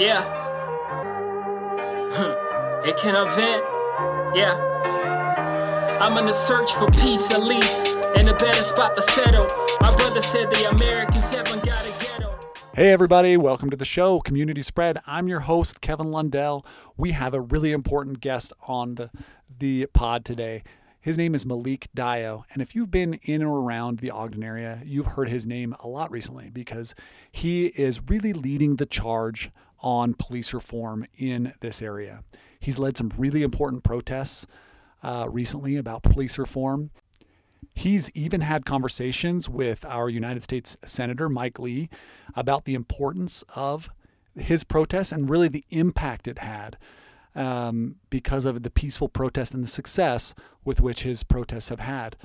[0.00, 0.24] Yeah.
[2.86, 3.64] it can vent.
[4.34, 4.56] Yeah.
[6.00, 9.46] I'm in the search for peace at least, and a better spot to settle.
[9.82, 12.34] My brother said the Americans haven't got a ghetto.
[12.72, 14.96] Hey, everybody, welcome to the show, Community Spread.
[15.06, 16.64] I'm your host, Kevin Lundell.
[16.96, 19.10] We have a really important guest on the,
[19.58, 20.62] the pod today.
[21.02, 22.44] His name is Malik Dayo.
[22.54, 25.88] And if you've been in or around the Ogden area, you've heard his name a
[25.88, 26.94] lot recently because
[27.30, 29.50] he is really leading the charge
[29.82, 32.22] on police reform in this area.
[32.58, 34.46] He's led some really important protests
[35.02, 36.90] uh, recently about police reform.
[37.74, 41.88] He's even had conversations with our United States Senator Mike Lee
[42.34, 43.88] about the importance of
[44.34, 46.76] his protests and really the impact it had
[47.34, 50.34] um, because of the peaceful protest and the success
[50.64, 52.16] with which his protests have had.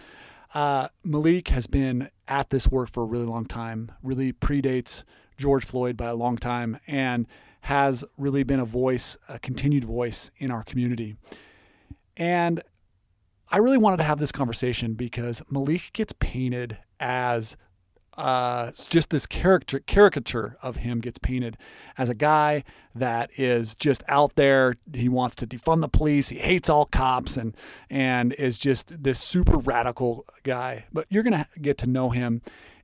[0.53, 5.03] Uh, Malik has been at this work for a really long time, really predates
[5.37, 7.27] George Floyd by a long time, and
[7.66, 11.16] has really been a voice, a continued voice in our community.
[12.16, 12.62] And
[13.49, 17.58] I really wanted to have this conversation because Malik gets painted as
[18.18, 21.58] uh, just this character caricature of him gets painted
[21.98, 24.76] as a guy that is just out there.
[24.93, 26.30] He wants to defund the police.
[26.30, 27.58] He hates all cops and
[27.90, 30.86] and is just this super radical guy.
[30.93, 32.43] But you're gonna get to know him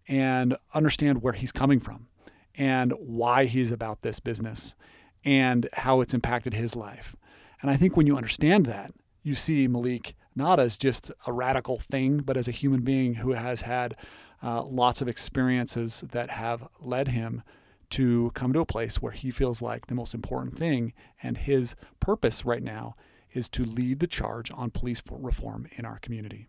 [0.10, 2.08] and understand where he's coming from
[2.56, 4.76] and why he's about this business
[5.24, 7.16] and how it's impacted his life.
[7.62, 11.78] And I think when you understand that, you see Malik not as just a radical
[11.78, 13.96] thing, but as a human being who has had
[14.42, 17.44] uh, lots of experiences that have led him
[17.92, 21.76] to come to a place where he feels like the most important thing and his
[22.00, 22.96] purpose right now
[23.34, 26.48] is to lead the charge on police reform in our community.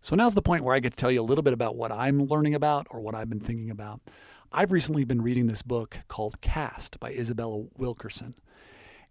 [0.00, 1.92] So now's the point where I get to tell you a little bit about what
[1.92, 4.00] I'm learning about or what I've been thinking about.
[4.52, 8.34] I've recently been reading this book called Caste by Isabella Wilkerson.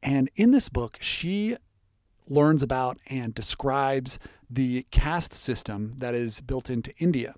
[0.04, 1.56] And in this book, she
[2.28, 7.36] learns about and describes the caste system that is built into India.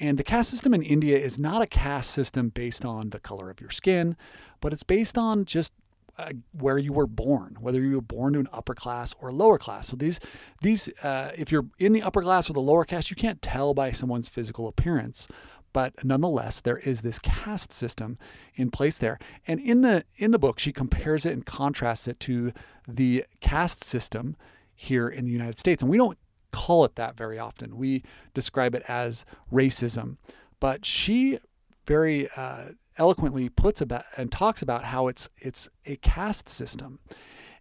[0.00, 3.48] And the caste system in India is not a caste system based on the color
[3.48, 4.16] of your skin,
[4.60, 5.72] but it's based on just
[6.18, 9.56] uh, where you were born, whether you were born to an upper class or lower
[9.56, 9.86] class.
[9.86, 10.18] So these,
[10.62, 13.72] these, uh, if you're in the upper class or the lower caste, you can't tell
[13.72, 15.28] by someone's physical appearance.
[15.72, 18.18] But nonetheless, there is this caste system
[18.54, 19.18] in place there.
[19.46, 22.52] And in the in the book, she compares it and contrasts it to
[22.88, 24.36] the caste system
[24.74, 25.82] here in the United States.
[25.82, 26.18] And we don't
[26.50, 27.76] call it that very often.
[27.76, 28.02] We
[28.34, 30.16] describe it as racism.
[30.58, 31.38] But she
[31.86, 36.98] very uh, eloquently puts about and talks about how it's it's a caste system.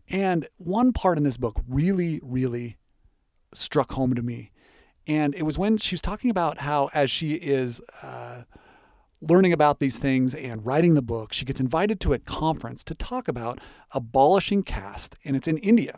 [0.10, 2.78] And one part in this book really, really
[3.54, 4.52] struck home to me.
[5.10, 8.44] And it was when she was talking about how, as she is uh,
[9.22, 12.94] learning about these things and writing the book, she gets invited to a conference to
[12.94, 13.60] talk about
[13.92, 15.98] abolishing caste, and it's in India.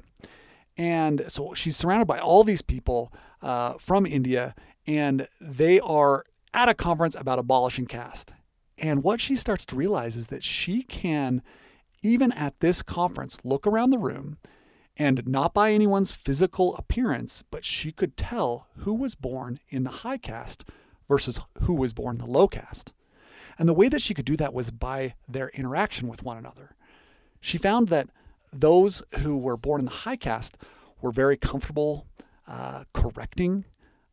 [0.77, 3.11] And so she's surrounded by all these people
[3.41, 4.55] uh, from India,
[4.87, 6.23] and they are
[6.53, 8.33] at a conference about abolishing caste.
[8.77, 11.41] And what she starts to realize is that she can,
[12.01, 14.37] even at this conference, look around the room
[15.01, 19.89] and not by anyone's physical appearance, but she could tell who was born in the
[19.89, 20.63] high caste
[21.07, 22.93] versus who was born the low caste.
[23.57, 26.75] And the way that she could do that was by their interaction with one another.
[27.39, 28.09] She found that
[28.53, 30.55] those who were born in the high caste
[31.01, 32.05] were very comfortable
[32.47, 33.65] uh, correcting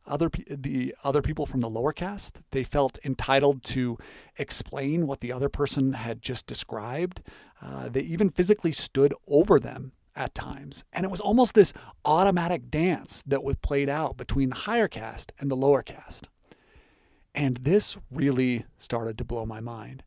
[0.06, 2.38] other the other people from the lower caste.
[2.53, 3.99] They felt entitled to
[4.38, 7.20] explain what the other person had just described.
[7.60, 11.73] Uh, they even physically stood over them at times, and it was almost this
[12.05, 16.29] automatic dance that was played out between the higher caste and the lower caste.
[17.34, 20.03] And this really started to blow my mind.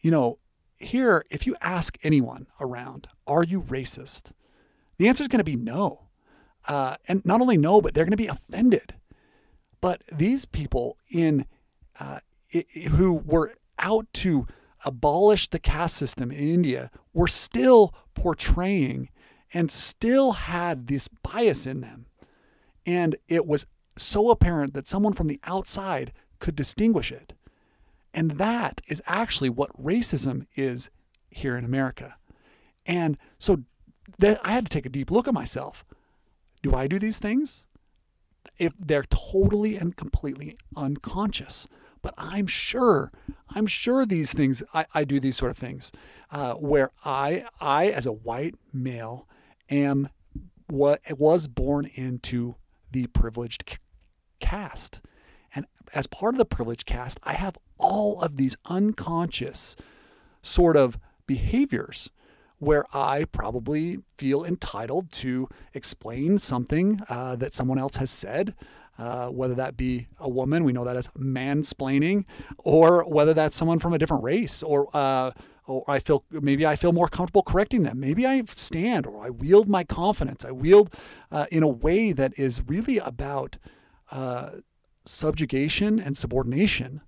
[0.00, 0.36] You know,
[0.76, 4.32] here, if you ask anyone around, are you racist?
[4.98, 6.08] The answer is going to be no.
[6.68, 8.94] Uh, and not only no, but they're going to be offended.
[9.80, 11.46] But these people in
[11.98, 12.18] uh,
[12.90, 14.46] who were out to
[14.84, 19.08] abolish the caste system in India were still portraying
[19.54, 22.06] and still had this bias in them.
[22.84, 23.66] And it was
[23.96, 27.32] so apparent that someone from the outside could distinguish it.
[28.12, 30.90] And that is actually what racism is
[31.30, 32.16] here in America.
[32.84, 33.62] And so
[34.18, 35.84] that I had to take a deep look at myself.
[36.62, 37.64] Do I do these things?
[38.58, 41.66] If they're totally and completely unconscious.
[42.02, 43.10] But I'm sure,
[43.54, 45.90] I'm sure these things, I, I do these sort of things
[46.30, 49.26] uh, where I, I, as a white male,
[49.70, 50.08] am
[50.68, 52.56] what was born into
[52.90, 53.78] the privileged
[54.40, 55.00] caste.
[55.54, 59.76] And as part of the privileged caste, I have all of these unconscious
[60.42, 62.10] sort of behaviors
[62.58, 68.54] where I probably feel entitled to explain something uh, that someone else has said,
[68.96, 72.24] uh, whether that be a woman, we know that as mansplaining,
[72.58, 75.32] or whether that's someone from a different race, or uh,
[75.66, 78.00] or I feel maybe I feel more comfortable correcting them.
[78.00, 80.44] Maybe I stand or I wield my confidence.
[80.44, 80.92] I wield
[81.30, 83.56] uh, in a way that is really about
[84.10, 84.50] uh,
[85.04, 87.00] subjugation and subordination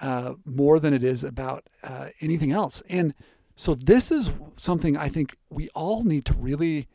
[0.00, 2.82] uh, more than it is about uh, anything else.
[2.88, 3.14] And
[3.54, 6.88] so this is something I think we all need to really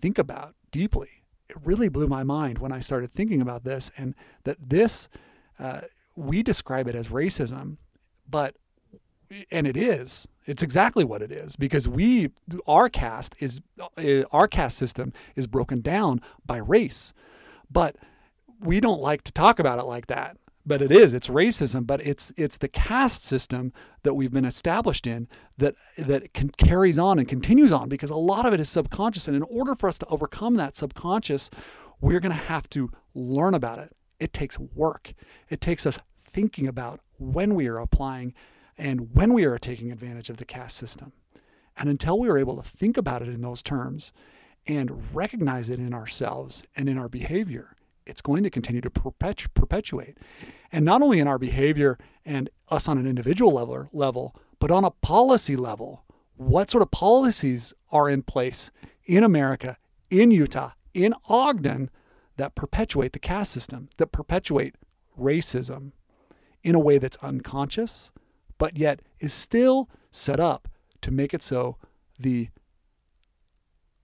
[0.00, 1.08] think about deeply.
[1.48, 4.14] It really blew my mind when I started thinking about this, and
[4.44, 5.08] that this
[5.58, 5.82] uh,
[6.16, 7.76] we describe it as racism,
[8.28, 8.56] but
[9.50, 10.26] and it is.
[10.46, 12.30] It's exactly what it is because we
[12.66, 13.60] our caste is
[13.98, 17.12] uh, our caste system is broken down by race,
[17.70, 17.96] but
[18.58, 20.36] we don't like to talk about it like that
[20.66, 21.14] but it is.
[21.14, 23.72] It's racism but it's it's the caste system
[24.02, 28.16] that we've been established in that that can, carries on and continues on because a
[28.16, 29.26] lot of it is subconscious.
[29.26, 31.50] And in order for us to overcome that subconscious
[32.00, 33.94] we're going to have to learn about it.
[34.18, 35.14] It takes work.
[35.48, 38.34] It takes us thinking about when we are applying
[38.80, 41.12] and when we are taking advantage of the caste system
[41.76, 44.12] and until we are able to think about it in those terms
[44.66, 49.52] and recognize it in ourselves and in our behavior it's going to continue to perpetu-
[49.54, 50.18] perpetuate.
[50.72, 54.84] And not only in our behavior and us on an individual level, level, but on
[54.84, 56.04] a policy level.
[56.36, 58.70] What sort of policies are in place
[59.04, 59.76] in America,
[60.10, 61.90] in Utah, in Ogden
[62.36, 64.74] that perpetuate the caste system, that perpetuate
[65.18, 65.92] racism
[66.62, 68.10] in a way that's unconscious,
[68.60, 70.68] but yet is still set up
[71.00, 71.78] to make it so
[72.18, 72.50] the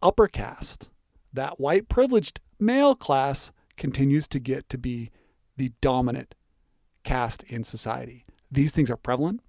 [0.02, 0.88] upper caste,
[1.30, 5.10] that white privileged male class, continues to get to be
[5.58, 6.34] the dominant
[7.04, 8.24] caste in society.
[8.50, 9.42] These things are prevalent,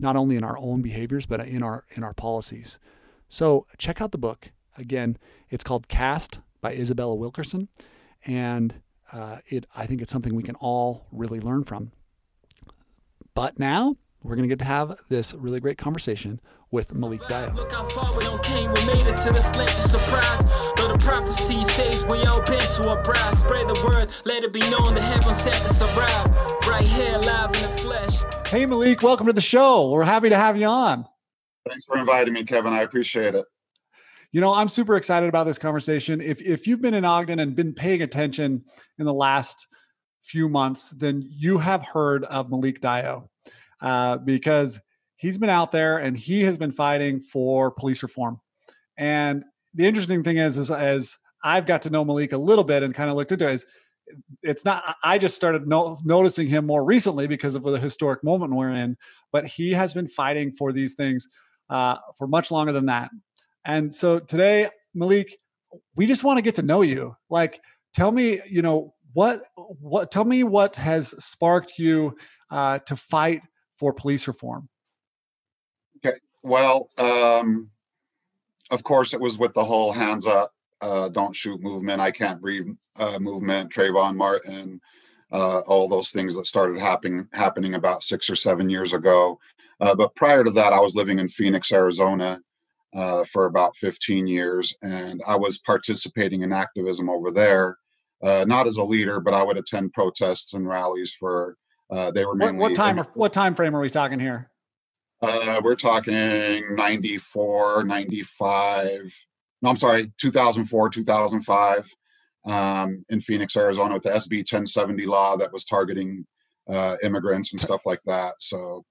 [0.00, 2.80] not only in our own behaviors, but in our in our policies.
[3.28, 4.50] So check out the book.
[4.76, 5.18] Again,
[5.50, 7.68] it's called Caste by Isabella Wilkerson,
[8.26, 8.82] and
[9.12, 11.92] uh, it I think it's something we can all really learn from.
[13.34, 17.54] But now we're going to get to have this really great conversation with Malik Dayo.
[17.54, 20.44] Look how far we don't came, we made it to this land of surprise.
[20.76, 23.36] Though the prophecy says we all been to a bride.
[23.36, 26.66] Spread the word, let it be known the heavens had us arrive.
[26.66, 28.48] Right here, live in the flesh.
[28.48, 29.90] Hey Malik, welcome to the show.
[29.90, 31.06] We're happy to have you on.
[31.68, 32.72] Thanks for inviting me, Kevin.
[32.72, 33.44] I appreciate it.
[34.32, 36.20] You know, I'm super excited about this conversation.
[36.20, 38.62] If if you've been in Ogden and been paying attention
[38.98, 39.66] in the last
[40.24, 43.28] few months, then you have heard of Malik Dayo
[43.80, 44.80] uh, because
[45.16, 48.40] he's been out there and he has been fighting for police reform.
[48.96, 49.44] And
[49.74, 52.94] the interesting thing is, is as I've got to know Malik a little bit and
[52.94, 53.66] kind of looked into it, is
[54.42, 58.54] it's not i just started no, noticing him more recently because of the historic moment
[58.54, 58.96] we're in
[59.32, 61.28] but he has been fighting for these things
[61.70, 63.10] uh, for much longer than that
[63.64, 65.38] and so today malik
[65.94, 67.60] we just want to get to know you like
[67.94, 72.16] tell me you know what what tell me what has sparked you
[72.50, 73.42] uh, to fight
[73.78, 74.68] for police reform
[76.04, 76.18] Okay.
[76.42, 77.70] well, um,
[78.70, 82.40] of course, it was with the whole hands up, uh, don't shoot movement, I can't
[82.40, 82.68] breathe
[83.00, 84.80] uh, movement, Trayvon Martin,
[85.32, 89.38] uh, all those things that started happening happening about six or seven years ago.
[89.80, 92.40] Uh, but prior to that, I was living in Phoenix, Arizona,
[92.94, 97.76] uh, for about 15 years, and I was participating in activism over there.
[98.22, 101.56] Uh, not as a leader, but I would attend protests and rallies for.
[101.90, 102.58] They were mainly.
[102.58, 102.98] What, what time?
[103.14, 104.50] What time frame are we talking here?
[105.20, 109.26] Uh, we're talking 94, 95.
[109.62, 111.90] No, I'm sorry, 2004, 2005
[112.46, 116.24] um, in Phoenix, Arizona, with the SB 1070 law that was targeting
[116.68, 118.34] uh, immigrants and stuff like that.
[118.38, 118.84] So,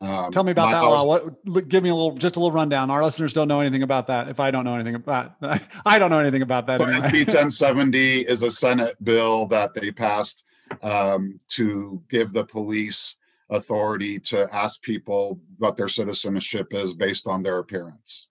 [0.00, 1.04] um, tell me about that law.
[1.04, 1.68] What?
[1.68, 2.90] Give me a little, just a little rundown.
[2.90, 4.28] Our listeners don't know anything about that.
[4.28, 5.34] If I don't know anything about,
[5.86, 6.80] I don't know anything about that.
[6.80, 7.06] So anyway.
[7.06, 10.44] SB 1070 is a Senate bill that they passed
[10.82, 13.16] um, to give the police
[13.50, 18.28] authority to ask people what their citizenship is based on their appearance.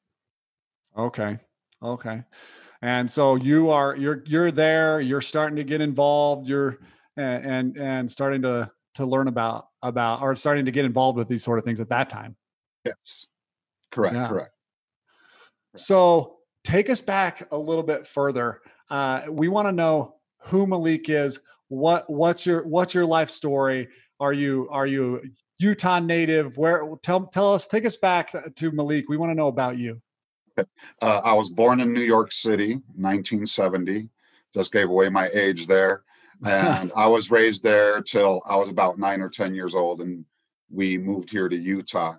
[0.98, 1.38] Okay.
[1.82, 2.24] Okay.
[2.82, 6.80] And so you are you're you're there, you're starting to get involved, you're
[7.16, 11.28] and and, and starting to to learn about about or starting to get involved with
[11.28, 12.36] these sort of things at that time.
[12.86, 13.26] Yes.
[13.92, 14.28] Correct, yeah.
[14.28, 14.52] correct.
[15.76, 18.62] So take us back a little bit further.
[18.90, 21.40] Uh, we want to know who Malik is.
[21.74, 23.90] What what's your what's your life story?
[24.20, 25.22] Are you are you
[25.58, 26.56] Utah native?
[26.56, 29.10] Where tell tell us take us back to Malik.
[29.10, 30.00] We want to know about you.
[30.56, 30.66] Uh,
[31.02, 34.08] I was born in New York City, 1970.
[34.54, 36.04] Just gave away my age there,
[36.46, 40.26] and I was raised there till I was about nine or ten years old, and
[40.70, 42.18] we moved here to Utah.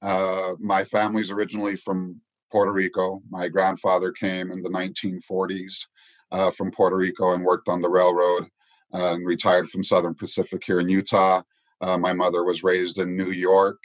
[0.00, 2.20] Uh, my family's originally from
[2.52, 3.20] Puerto Rico.
[3.30, 5.88] My grandfather came in the 1940s
[6.30, 8.48] uh, from Puerto Rico and worked on the railroad
[8.92, 11.42] uh, and retired from Southern Pacific here in Utah.
[11.80, 13.78] Uh, my mother was raised in New York,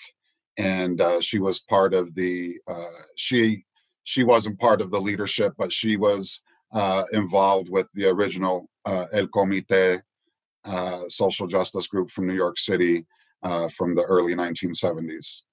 [0.57, 3.63] and uh, she was part of the uh, she
[4.03, 6.41] she wasn't part of the leadership, but she was
[6.73, 10.01] uh, involved with the original El Comité
[11.09, 13.05] social justice group from New York City
[13.75, 15.43] from the early 1970s.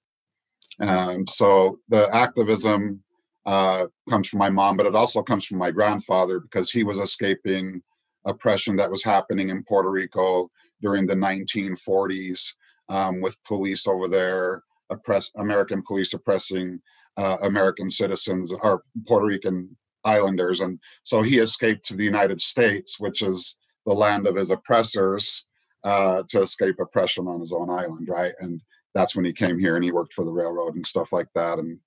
[0.79, 3.03] Um, so the activism
[3.45, 6.97] uh, comes from my mom, but it also comes from my grandfather because he was
[6.97, 7.81] escaping
[8.25, 10.49] oppression that was happening in Puerto Rico
[10.81, 12.53] during the 1940s
[12.89, 16.79] um, with police over there, oppress American police oppressing
[17.17, 22.99] uh, American citizens or Puerto Rican islanders, and so he escaped to the United States,
[22.99, 25.45] which is the land of his oppressors,
[25.83, 28.33] uh, to escape oppression on his own island, right?
[28.39, 28.61] And
[28.93, 31.59] that's when he came here and he worked for the railroad and stuff like that,
[31.59, 31.79] and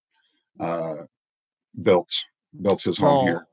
[0.61, 0.97] uh,
[1.83, 2.11] built
[2.63, 3.47] built his home here.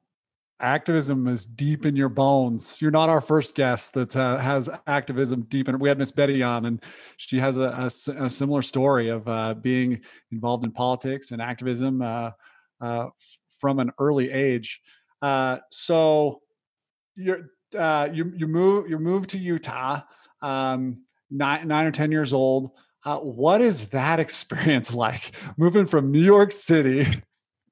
[0.62, 2.82] Activism is deep in your bones.
[2.82, 5.78] You're not our first guest that uh, has activism deep in.
[5.80, 6.82] We had Miss Betty on, and
[7.18, 7.64] she has a,
[8.08, 12.32] a, a similar story of uh, being involved in politics and activism uh,
[12.80, 13.08] uh
[13.60, 14.80] from an early age.
[15.22, 16.42] Uh, so
[17.16, 20.02] you're uh, you you move you move to Utah,
[20.42, 22.72] um, nine nine or ten years old.
[23.04, 25.36] what is that experience like?
[25.58, 27.08] Moving from New York City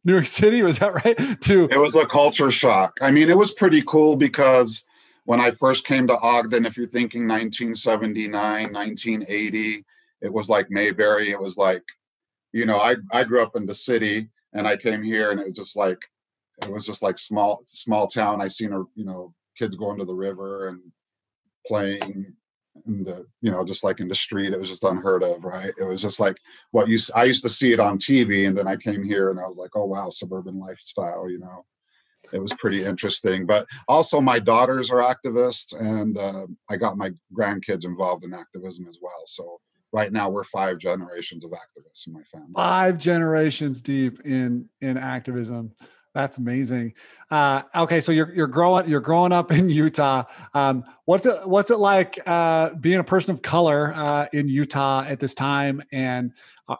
[0.06, 0.62] New York City.
[0.62, 1.42] Was that right?
[1.42, 2.94] To it was a culture shock.
[3.02, 4.86] I mean, it was pretty cool because
[5.26, 9.86] when I first came to Ogden, if you're thinking 1979, 1980,
[10.22, 11.32] it was like Mayberry.
[11.32, 11.84] It was like,
[12.52, 15.48] you know, I I grew up in the city and I came here and it
[15.48, 16.04] was just like
[16.62, 18.42] it was just like small small town.
[18.42, 20.82] I seen a you know kids going to the river and
[21.66, 22.34] playing
[22.88, 25.74] in the you know just like in the street it was just unheard of right?
[25.80, 26.38] It was just like
[26.72, 29.40] what you i used to see it on tv and then i came here and
[29.40, 31.66] i was like oh wow suburban lifestyle you know?
[32.32, 37.12] It was pretty interesting but also my daughters are activists and uh, i got my
[37.38, 39.60] grandkids involved in activism as well so
[39.94, 42.52] right now we're five generations of activists in my family.
[42.56, 45.72] Five generations deep in in activism
[46.14, 46.94] that's amazing.
[47.32, 50.24] Uh, okay, so you're you're growing you're growing up in Utah.
[50.54, 55.04] Um, what's it what's it like uh, being a person of color uh, in Utah
[55.04, 55.82] at this time?
[55.92, 56.32] And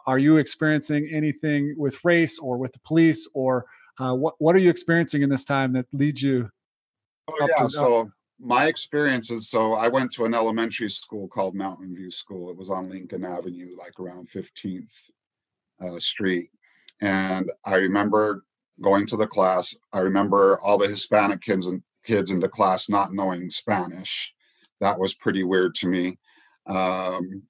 [0.06, 3.66] are you experiencing anything with race or with the police, or
[3.98, 6.50] uh, what what are you experiencing in this time that leads you?
[7.28, 11.56] Oh yeah, to, so my experience is so I went to an elementary school called
[11.56, 12.50] Mountain View School.
[12.50, 15.10] It was on Lincoln Avenue, like around 15th
[15.80, 16.50] uh, Street,
[17.00, 18.44] and I remember
[18.80, 19.74] going to the class.
[19.92, 24.34] I remember all the Hispanic kids and kids into class not knowing Spanish.
[24.80, 26.18] That was pretty weird to me.
[26.66, 27.42] Um,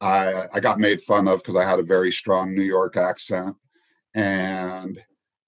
[0.00, 3.56] I I got made fun of because I had a very strong New York accent,
[4.14, 4.98] and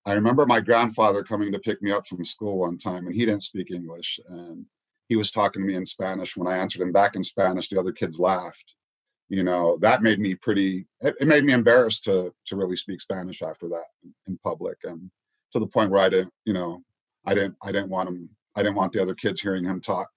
[0.04, 3.24] I remember my grandfather coming to pick me up from school one time, and he
[3.24, 4.66] didn't speak English, and
[5.08, 6.36] he was talking to me in Spanish.
[6.36, 8.74] When I answered him back in Spanish, the other kids laughed.
[9.28, 10.86] You know, that made me pretty.
[11.00, 13.86] It, it made me embarrassed to to really speak Spanish after that
[14.26, 15.10] in public, and
[15.52, 16.82] to the point where I didn't, you know,
[17.24, 20.10] I didn't, I didn't want him, I didn't want the other kids hearing him talk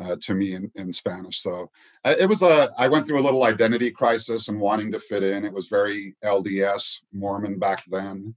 [0.00, 1.40] uh, to me in, in Spanish.
[1.40, 1.70] So
[2.04, 5.44] it was a, I went through a little identity crisis and wanting to fit in.
[5.44, 8.34] It was very LDS Mormon back then.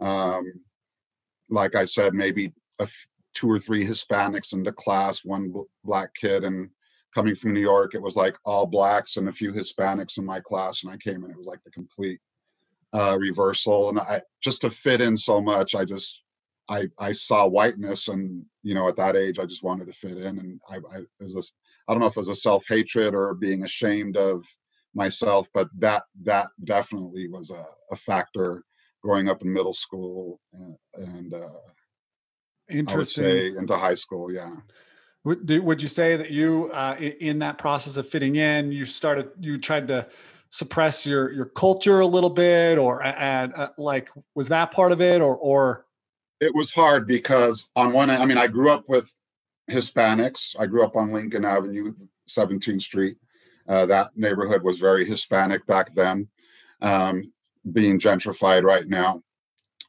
[0.00, 0.60] Um,
[1.48, 2.52] like I said, maybe
[3.34, 6.70] two or three Hispanics in the class, one b- black kid, and
[7.14, 10.40] coming from New York, it was like all blacks and a few Hispanics in my
[10.40, 10.82] class.
[10.82, 12.20] And I came in, it was like the complete
[12.96, 16.22] uh, reversal, and I just to fit in so much, I just
[16.68, 20.16] I I saw whiteness, and you know at that age, I just wanted to fit
[20.16, 21.52] in, and I, I it was this
[21.86, 24.44] I don't know if it was a self hatred or being ashamed of
[24.94, 28.64] myself, but that that definitely was a, a factor
[29.02, 31.48] growing up in middle school and, and uh,
[32.70, 34.32] interesting I would say into high school.
[34.32, 34.56] Yeah.
[35.24, 39.30] Would, would you say that you, uh, in that process of fitting in, you started,
[39.40, 40.06] you tried to
[40.50, 45.00] suppress your your culture a little bit or and uh, like was that part of
[45.00, 45.86] it or or?
[46.40, 49.12] It was hard because on one i mean i grew up with
[49.70, 50.54] hispanics.
[50.58, 51.94] I grew up on lincoln avenue
[52.28, 53.16] 17th street.
[53.68, 56.28] Uh, that neighborhood was very hispanic back then
[56.80, 57.32] um,
[57.72, 59.22] being gentrified right now.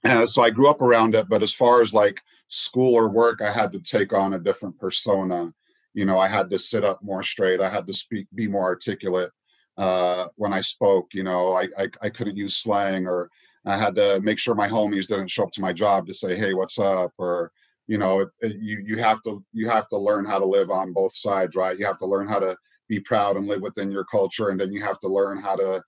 [0.04, 3.42] Uh, so i grew up around it but as far as like school or work
[3.42, 5.54] i had to take on a different persona.
[5.94, 7.62] You know i had to sit up more straight.
[7.62, 9.32] I had to speak be more articulate
[9.78, 11.14] uh, when I spoke.
[11.14, 13.30] You know, I, I, I couldn't use slang, or
[13.66, 16.36] I had to make sure my homies didn't show up to my job to say,
[16.36, 17.52] "Hey, what's up?" or
[17.88, 20.72] you know, it, it, you you have to you have to learn how to live
[20.72, 21.78] on both sides, right?
[21.78, 22.58] You have to learn how to
[22.90, 25.82] be proud and live within your culture, and then you have to learn how to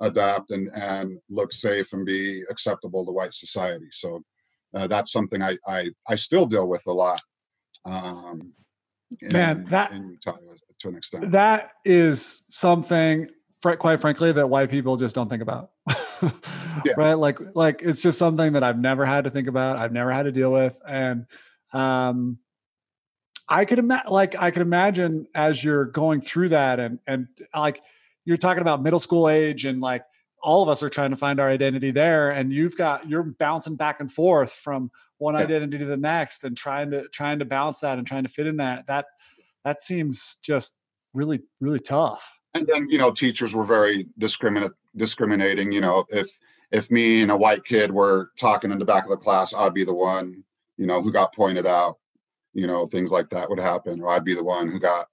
[0.00, 4.22] adapt and and look safe and be acceptable to white society so
[4.74, 7.20] uh, that's something I, I i still deal with a lot
[7.84, 8.52] um
[9.20, 10.36] in, man that in Utah
[10.80, 13.28] to an extent that is something
[13.62, 15.70] quite frankly that white people just don't think about
[16.22, 16.30] yeah.
[16.96, 20.10] right like like it's just something that i've never had to think about i've never
[20.10, 21.26] had to deal with and
[21.72, 22.38] um
[23.48, 27.80] i could imagine like i could imagine as you're going through that and and like
[28.24, 30.04] you're talking about middle school age and like
[30.42, 33.74] all of us are trying to find our identity there and you've got you're bouncing
[33.74, 35.40] back and forth from one yeah.
[35.40, 38.46] identity to the next and trying to trying to balance that and trying to fit
[38.46, 39.06] in that that
[39.64, 40.76] that seems just
[41.14, 46.28] really really tough and then you know teachers were very discriminate discriminating you know if
[46.72, 49.74] if me and a white kid were talking in the back of the class i'd
[49.74, 50.42] be the one
[50.76, 51.98] you know who got pointed out
[52.54, 55.06] you know things like that would happen or i'd be the one who got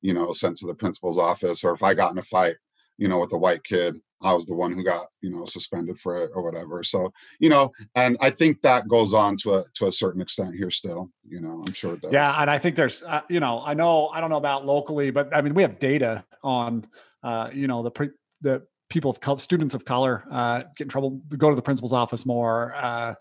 [0.00, 2.56] you know sent to the principal's office or if i got in a fight
[2.98, 5.98] you know with a white kid i was the one who got you know suspended
[5.98, 6.82] for it or whatever.
[6.82, 10.54] So you know and i think that goes on to a to a certain extent
[10.54, 13.62] here still you know i'm sure it yeah and i think there's uh, you know
[13.64, 16.84] i know i don't know about locally but i mean we have data on
[17.22, 18.10] uh you know the pre-
[18.40, 21.92] the people of color students of color uh get in trouble go to the principal's
[21.92, 23.14] office more uh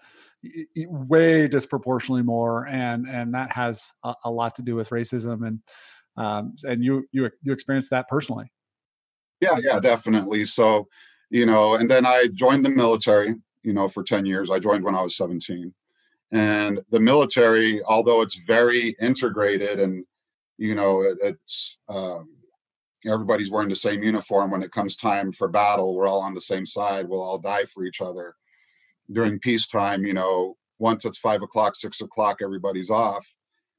[0.87, 5.59] way disproportionately more and and that has a, a lot to do with racism and
[6.15, 8.51] um and you you you experienced that personally
[9.39, 10.45] yeah, yeah, definitely.
[10.45, 10.87] So,
[11.29, 14.49] you know, and then I joined the military, you know, for 10 years.
[14.49, 15.73] I joined when I was 17.
[16.31, 20.05] And the military, although it's very integrated and,
[20.57, 22.29] you know, it, it's, um,
[23.05, 26.41] everybody's wearing the same uniform when it comes time for battle, we're all on the
[26.41, 28.35] same side, we'll all die for each other.
[29.11, 33.33] During peacetime, you know, once it's five o'clock, six o'clock, everybody's off,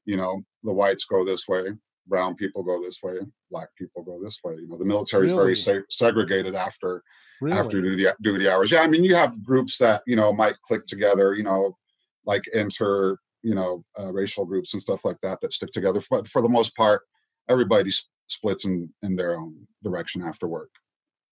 [0.05, 1.67] you know, the whites go this way,
[2.09, 4.55] brown people go this way, black people go this way.
[4.55, 5.43] You know, the military is really?
[5.43, 7.03] very se- segregated after
[7.41, 7.57] really?
[7.57, 8.71] after duty duty hours.
[8.71, 11.35] Yeah, I mean, you have groups that you know might click together.
[11.35, 11.77] You know,
[12.25, 16.01] like inter you know uh, racial groups and stuff like that that stick together.
[16.09, 17.03] But for the most part,
[17.47, 17.91] everybody
[18.27, 20.71] splits in in their own direction after work.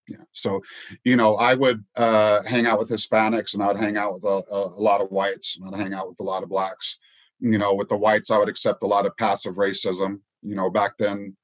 [0.08, 0.24] Yeah.
[0.32, 0.62] So,
[1.04, 4.42] you know, I would uh, hang out with Hispanics and I'd hang out with a,
[4.50, 6.98] a, lot of whites and I'd hang out with a lot of blacks.
[7.40, 10.70] You know, with the whites, I would accept a lot of passive racism you know
[10.70, 11.36] back then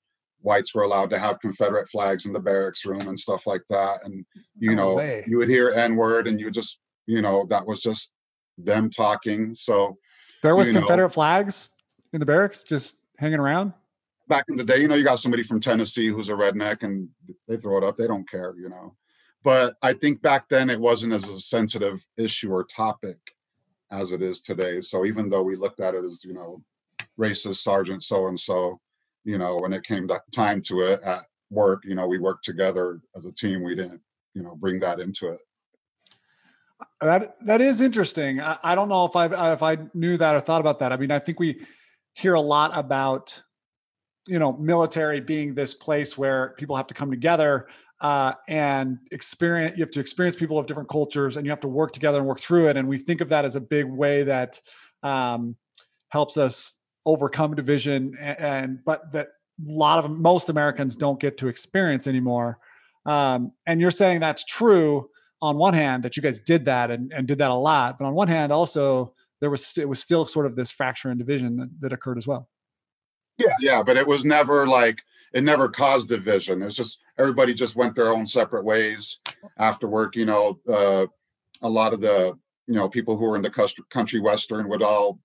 [0.45, 4.01] whites were allowed to have confederate flags in the barracks room and stuff like that.
[4.05, 4.25] And
[4.59, 7.67] you no know you would hear n word and you would just you know that
[7.67, 8.13] was just
[8.59, 9.55] them talking.
[9.55, 9.97] So
[10.43, 11.73] there was confederate know, flags
[12.13, 13.73] in the barracks just hanging around?
[14.29, 17.09] Back in the day you know you got somebody from tennessee who's a redneck and
[17.49, 18.95] they throw it up they don't care you know.
[19.43, 23.19] But i think back then it wasn't as a sensitive issue or topic
[23.91, 24.81] as it is today.
[24.81, 26.63] So even though we looked at it as you know
[27.19, 28.81] racist sergeant so and so
[29.25, 33.01] you know, when it came time to it at work, you know, we worked together
[33.17, 33.63] as a team.
[33.63, 34.01] We didn't,
[34.35, 35.39] you know, bring that into it.
[37.01, 38.41] That that is interesting.
[38.41, 40.93] I, I don't know if I if I knew that or thought about that.
[40.93, 41.65] I mean, I think we
[42.15, 43.43] hear a lot about
[44.27, 47.69] you know military being this place where people have to come together
[48.01, 51.69] uh, and experience you have to experience people of different cultures and you have to
[51.69, 54.23] work together and work through it and we think of that as a big way
[54.25, 54.61] that
[55.03, 55.57] um,
[56.09, 59.29] helps us overcome division and, and but that
[59.67, 62.59] a lot of most Americans don't get to experience anymore.
[63.07, 67.13] Um, and you're saying that's true on one hand that you guys did that and,
[67.13, 70.27] and did that a lot, but on one hand also there was it was still
[70.27, 72.49] sort of this fracture and division that, that occurred as well.
[73.37, 75.03] Yeah, yeah, but it was never like
[75.35, 76.63] it never caused division.
[76.63, 79.19] It was just everybody just went their own separate ways
[79.59, 80.17] after work.
[80.17, 81.07] You know, uh,
[81.61, 83.51] a lot of the you know people who were into
[83.91, 85.19] country western would all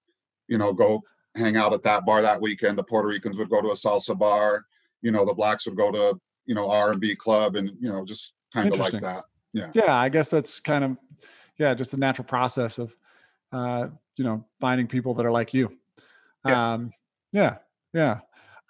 [0.47, 1.03] you know go
[1.35, 2.77] hang out at that bar that weekend.
[2.77, 4.65] The Puerto Ricans would go to a salsa bar.
[5.01, 7.89] You know, the blacks would go to you know R and B club, and you
[7.89, 9.25] know, just kind of like that.
[9.53, 9.71] Yeah.
[9.73, 10.97] Yeah, I guess that's kind of
[11.57, 12.95] yeah, just a natural process of
[13.51, 15.69] uh, you know finding people that are like you.
[16.45, 16.73] Yeah.
[16.73, 16.91] Um,
[17.31, 17.57] yeah,
[17.93, 18.19] yeah.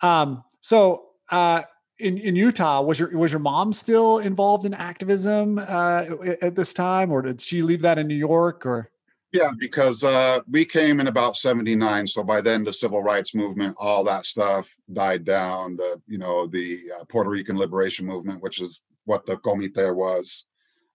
[0.01, 1.63] Um, so uh,
[1.99, 6.05] in in Utah, was your was your mom still involved in activism uh,
[6.41, 8.91] at this time, or did she leave that in New York, or?
[9.31, 13.75] Yeah, because uh, we came in about '79, so by then the civil rights movement,
[13.77, 15.75] all that stuff died down.
[15.75, 20.47] The you know the uh, Puerto Rican liberation movement, which is what the Comité was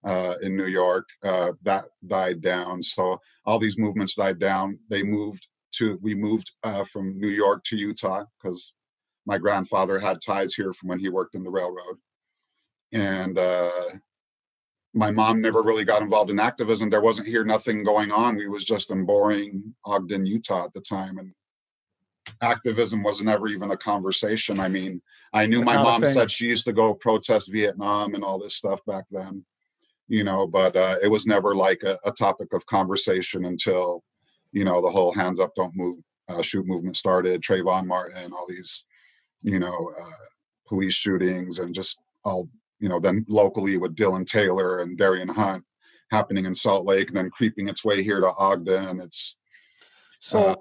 [0.03, 2.83] uh, in New York, uh, that died down.
[2.83, 4.81] So all these movements died down.
[4.90, 8.73] They moved to we moved uh, from New York to Utah because
[9.27, 11.99] my grandfather had ties here from when he worked in the railroad,
[12.92, 13.70] and uh,
[14.95, 16.89] my mom never really got involved in activism.
[16.89, 18.37] There wasn't here nothing going on.
[18.37, 21.33] We was just in boring Ogden, Utah at the time, and
[22.41, 24.61] activism wasn't ever even a conversation.
[24.61, 25.03] I mean,
[25.33, 28.85] I knew my mom said she used to go protest Vietnam and all this stuff
[28.87, 29.45] back then.
[30.09, 34.03] you know, but uh, it was never like a, a topic of conversation until,
[34.53, 35.97] you know, the whole hands up, don't move,
[36.29, 38.85] uh, shoot movement started, Trayvon Martin, all these,
[39.43, 40.25] you know, uh,
[40.67, 42.49] police shootings and just all,
[42.85, 45.64] you know, then locally with Dillon Taylor and Darrien Hunt
[46.11, 49.01] happening in Salt Lake and then creeping its way here to Ogden.
[49.01, 49.38] It's
[50.18, 50.49] so.
[50.49, 50.55] Uh,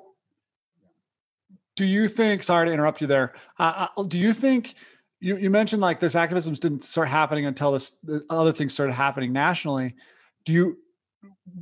[1.75, 2.41] do you think?
[2.41, 3.33] Sorry to interrupt you there.
[3.59, 4.75] Uh, uh do you think
[5.19, 7.97] you, you mentioned like this activism didn't start happening until this
[8.29, 9.95] other things started happening nationally?
[10.45, 10.77] Do you?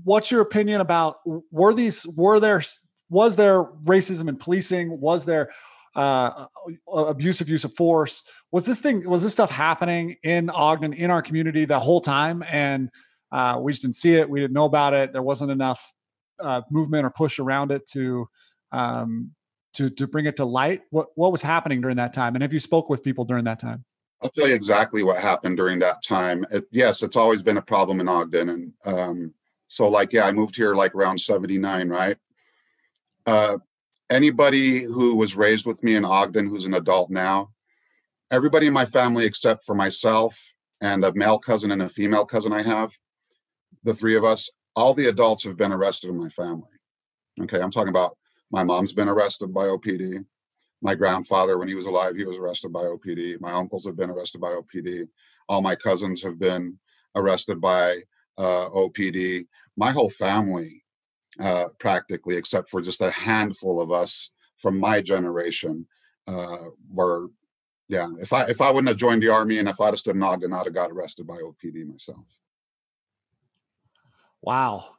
[0.04, 2.62] What's your opinion about were these were there
[3.10, 5.00] was there racism in policing?
[5.00, 5.50] Was there
[5.96, 6.46] uh,
[6.94, 8.24] abuse of use of force?
[8.52, 12.44] Was this thing was this stuff happening in Ogden in our community the whole time
[12.52, 12.90] and
[13.32, 14.30] uh, we just didn't see it.
[14.30, 15.14] We didn't know about it.
[15.14, 15.94] There wasn't enough
[16.40, 18.28] uh, movement or push around it to
[18.72, 19.32] um,
[19.74, 20.82] to to bring it to light.
[20.90, 22.36] What what was happening during that time?
[22.36, 23.86] And have you spoke with people during that time?
[24.22, 26.46] I'll tell you exactly what happened during that time.
[26.52, 29.34] It, yes, it's always been a problem in Ogden, and um,
[29.68, 32.18] so like yeah, I moved here like around '79, right?
[33.26, 33.58] Uh,
[34.10, 37.52] anybody who was raised with me in Ogden, who's an adult now,
[38.32, 42.54] everybody in my family except for myself and a male cousin and a female cousin
[42.54, 42.92] I have,
[43.84, 46.70] the three of us, all the adults have been arrested in my family.
[47.42, 48.18] Okay, I'm talking about
[48.52, 50.24] my mom's been arrested by OPD.
[50.82, 53.40] My grandfather, when he was alive, he was arrested by OPD.
[53.42, 55.08] My uncles have been arrested by OPD.
[55.50, 56.80] All my cousins have been
[57.16, 57.98] arrested by
[58.38, 59.46] uh, OPD.
[59.78, 60.84] My whole family,
[61.40, 65.86] uh, practically, except for just a handful of us from my generation,
[66.28, 67.28] uh, were
[67.92, 68.08] yeah.
[68.20, 70.24] If I if I wouldn't have joined the army and if I'd have stood in
[70.24, 72.26] Ogden, I'd have got arrested by OPD myself.
[74.42, 74.96] Wow.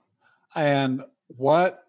[0.54, 1.84] And what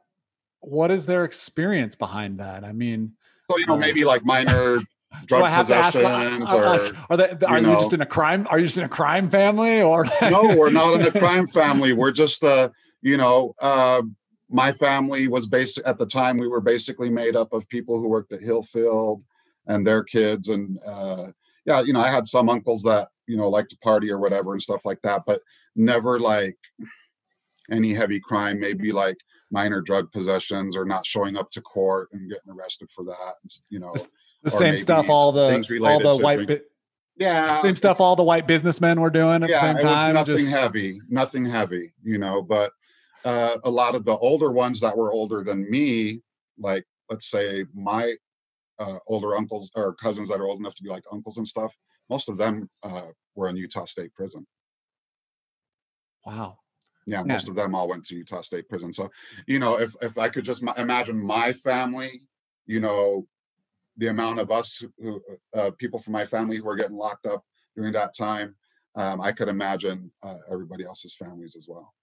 [0.62, 2.64] what is their experience behind that?
[2.64, 3.14] I mean,
[3.52, 4.80] so you know, maybe like minor
[5.26, 8.48] drug possessions, ask, or like, are they are you, know, just in a crime?
[8.50, 10.56] Are you just in a crime family, or no?
[10.58, 11.92] We're not in a crime family.
[11.92, 12.70] We're just uh,
[13.02, 14.04] you know, uh,
[14.50, 16.38] my family was basic at the time.
[16.38, 19.22] We were basically made up of people who worked at Hillfield
[19.68, 21.28] and their kids, and uh,
[21.66, 24.54] yeah, you know, I had some uncles that you know like to party or whatever
[24.54, 25.42] and stuff like that, but
[25.76, 26.58] never like
[27.72, 29.18] any heavy crime, maybe like
[29.52, 33.36] minor drug possessions or not showing up to court and getting arrested for that.
[33.70, 34.08] You know, the,
[34.44, 36.62] the same stuff all the all the white bi-
[37.16, 40.14] yeah same stuff all the white businessmen were doing at yeah, the same time.
[40.16, 40.50] nothing just...
[40.50, 41.94] heavy, nothing heavy.
[42.04, 42.72] You know, but
[43.24, 46.22] uh, a lot of the older ones that were older than me,
[46.58, 48.16] like let's say my
[48.84, 51.76] uh, older uncles or cousins that are old enough to be like uncles and stuff,
[52.10, 54.46] most of them uh, were in Utah State Prison.
[56.26, 56.58] Wow
[57.06, 58.94] yeah, yeah, most of them all went to Utah State Prison.
[58.94, 59.10] So,
[59.48, 62.22] you know, if if I could just imagine my family,
[62.66, 63.28] you know,
[63.98, 65.22] the amount of us who
[65.56, 67.44] uh, people from my family who were getting locked up
[67.76, 68.56] during that time,
[68.96, 71.94] um, I could imagine uh, everybody else's families as well.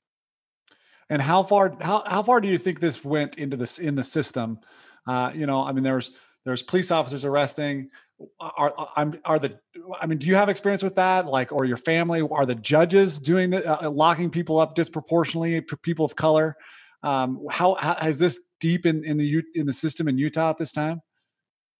[1.09, 4.05] And how far how how far do you think this went into this in the
[4.05, 4.61] system?
[5.07, 6.12] Uh, you know, I mean, there's
[6.44, 7.90] there's police officers arresting
[8.38, 9.59] are I'm are the
[10.00, 11.26] I mean, do you have experience with that?
[11.26, 12.20] Like, or your family?
[12.20, 16.57] Are the judges doing the uh, locking people up disproportionately people of color?
[17.03, 20.59] Um, how, how has this deep in in the in the system in Utah at
[20.59, 21.00] this time?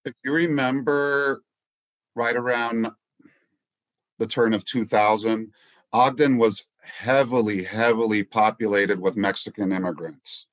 [0.05, 1.43] If you remember,
[2.15, 2.91] right around
[4.19, 5.53] the turn of 2000,
[5.93, 10.47] Ogden was heavily, heavily populated with Mexican immigrants.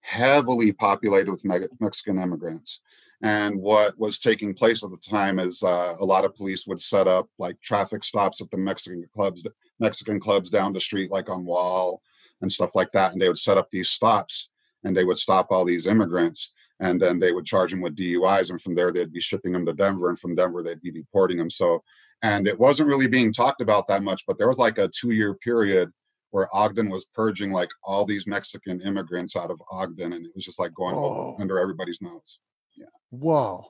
[0.00, 1.44] Heavily populated with
[1.80, 2.80] Mexican immigrants.
[3.22, 6.80] And what was taking place at the time is uh, a lot of police would
[6.80, 9.46] set up like traffic stops at the Mexican clubs,
[9.78, 12.02] Mexican clubs down the street, like on Wall
[12.40, 13.12] and stuff like that.
[13.12, 14.50] And they would set up these stops
[14.82, 18.50] and they would stop all these immigrants and then they would charge them with DUIs.
[18.50, 20.08] And from there, they'd be shipping them to Denver.
[20.08, 21.48] And from Denver, they'd be deporting them.
[21.48, 21.84] So,
[22.22, 25.12] and it wasn't really being talked about that much, but there was like a two
[25.12, 25.92] year period
[26.32, 30.12] where Ogden was purging like all these Mexican immigrants out of Ogden.
[30.14, 31.36] And it was just like going oh.
[31.38, 32.40] under everybody's nose.
[32.76, 32.86] Yeah.
[33.10, 33.66] Whoa.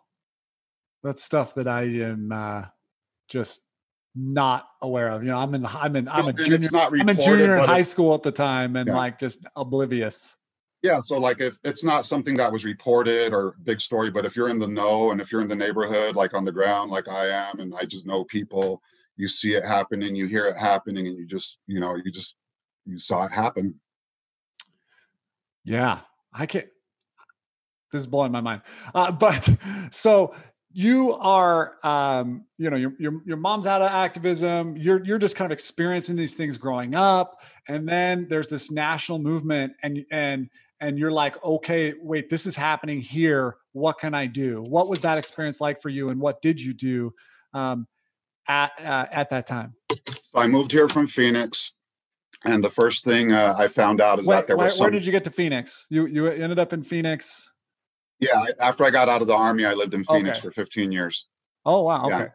[1.02, 2.64] That's stuff that I am uh,
[3.28, 3.62] just
[4.14, 5.22] not aware of.
[5.24, 7.82] You know, I'm in the I'm in I'm a junior I'm a junior in high
[7.82, 8.96] school at the time and yeah.
[8.96, 10.36] like just oblivious.
[10.82, 14.34] Yeah, so like if it's not something that was reported or big story, but if
[14.34, 17.08] you're in the know and if you're in the neighborhood, like on the ground, like
[17.08, 18.82] I am, and I just know people,
[19.16, 22.36] you see it happening, you hear it happening, and you just, you know, you just
[22.84, 23.80] you saw it happen.
[25.64, 26.00] Yeah,
[26.34, 26.66] I can't
[27.92, 28.62] this is blowing my mind.
[28.94, 29.48] Uh, but
[29.90, 30.34] so
[30.74, 34.76] you are, um, you know, your, your your mom's out of activism.
[34.76, 39.18] You're you're just kind of experiencing these things growing up, and then there's this national
[39.18, 40.48] movement, and and
[40.80, 43.56] and you're like, okay, wait, this is happening here.
[43.72, 44.62] What can I do?
[44.62, 47.12] What was that experience like for you, and what did you do
[47.52, 47.86] um,
[48.48, 49.74] at uh, at that time?
[50.34, 51.74] I moved here from Phoenix.
[52.44, 54.84] and the first thing uh, I found out is Wait, that there where, was some.
[54.84, 55.86] where did you get to Phoenix?
[55.90, 57.51] You you ended up in Phoenix.
[58.22, 60.48] Yeah, after I got out of the army, I lived in Phoenix Okay.
[60.48, 61.26] for 15 years,
[61.66, 62.16] Oh wow, Yeah.
[62.22, 62.28] okay.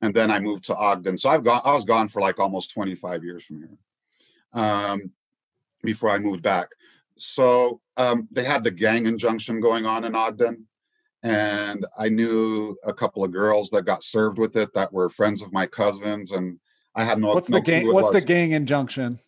[0.00, 1.18] and then I moved to Ogden.
[1.18, 1.60] So I've gone.
[1.64, 5.12] I was gone for like almost 25 years from here, um,
[5.82, 6.68] before I moved back.
[7.18, 10.66] So um, they had the gang injunction going on in Ogden,
[11.22, 15.42] and I knew a couple of girls that got served with it that were friends
[15.42, 16.58] of my cousins, and
[16.94, 17.34] I had no.
[17.34, 17.86] What's no the gang?
[17.92, 19.18] What's the gang injunction?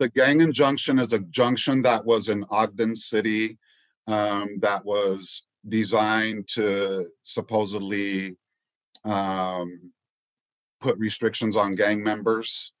[0.00, 3.58] the gang injunction is a junction that was in Ogden City
[4.08, 8.36] um, that was designed to supposedly
[9.04, 9.92] um,
[10.80, 12.72] put restrictions on gang members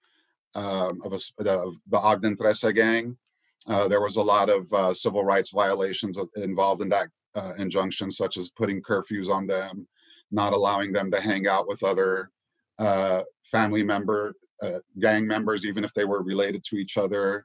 [0.54, 3.16] um, of, a s of the Ogden Trece gang.
[3.66, 8.10] Uh, there was a lot of uh, civil rights violations involved in that uh, injunction,
[8.10, 9.86] such as putting curfews on them,
[10.30, 12.30] not allowing them to hang out with other
[12.78, 17.44] uh, family member uh, gang members, even if they were related to each other.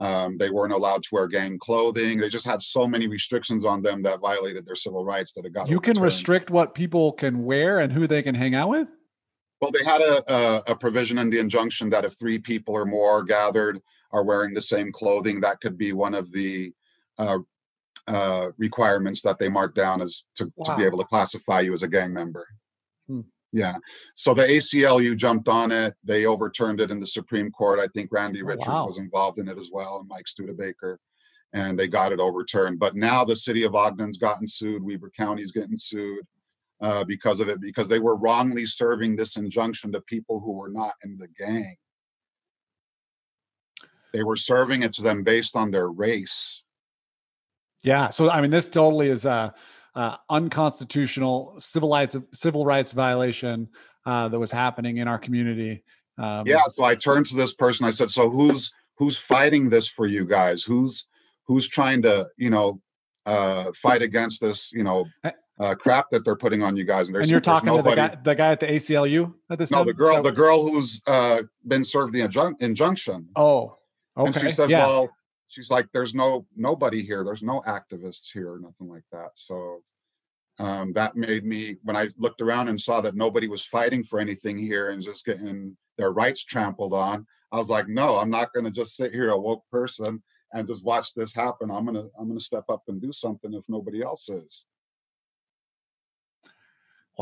[0.00, 2.18] Um, they weren't allowed to wear gang clothing.
[2.18, 5.52] They just had so many restrictions on them that violated their civil rights that it
[5.52, 5.68] got.
[5.68, 8.88] You can restrict what people can wear and who they can hang out with.
[9.60, 12.84] Well, they had a, a a provision in the injunction that if three people or
[12.84, 16.72] more gathered are wearing the same clothing, that could be one of the
[17.18, 17.38] uh,
[18.08, 21.82] uh, requirements that they marked down as to, to be able to classify you as
[21.82, 22.48] a gang member.
[23.06, 23.20] Hmm.
[23.52, 23.74] Yeah.
[24.14, 25.94] So the ACLU jumped on it.
[26.02, 27.78] They overturned it in the Supreme Court.
[27.78, 28.86] I think Randy Oh, Richards wow.
[28.86, 30.98] was involved in it as well, and Mike Studebaker,
[31.52, 32.78] and they got it overturned.
[32.78, 34.82] But now the city of Ogden's gotten sued.
[34.82, 36.24] Weber County's getting sued
[36.80, 40.70] uh, because of it, because they were wrongly serving this injunction to people who were
[40.70, 41.76] not in the gang.
[44.14, 46.64] They were serving it to them based on their race.
[47.82, 48.10] Yeah.
[48.10, 49.54] So I mean, this totally is a,
[49.94, 53.68] uh unconstitutional civil rights civil rights violation
[54.06, 55.84] uh, that was happening in our community.
[56.18, 56.62] Um, Yeah.
[56.68, 57.86] So I turned to this person.
[57.86, 60.64] I said, "So who's who's fighting this for you guys?
[60.64, 61.06] Who's
[61.46, 62.80] who's trying to you know
[63.26, 65.06] uh, fight against this you know
[65.60, 68.16] uh, crap that they're putting on you guys?" And, And you're talking to the guy,
[68.24, 69.86] the guy at the ACLU at this No, time.
[69.86, 73.28] the girl, the girl who's uh, been served the injun- injunction.
[73.36, 73.76] oh,
[74.16, 74.48] And okay.
[74.48, 74.84] she says, yeah.
[74.86, 75.10] well,
[75.52, 77.22] she's like, there's no nobody here.
[77.24, 79.30] There's no activists here, nothing like that.
[79.34, 79.82] So
[80.58, 84.18] um, that made me, when I looked around and saw that nobody was fighting for
[84.18, 88.52] anything here and just getting their rights trampled on, I was like, no, I'm not
[88.52, 90.22] going to just sit here, a woke person,
[90.54, 91.70] and just watch this happen.
[91.70, 94.66] I'm gonna, I'm gonna step up and do something if nobody else is.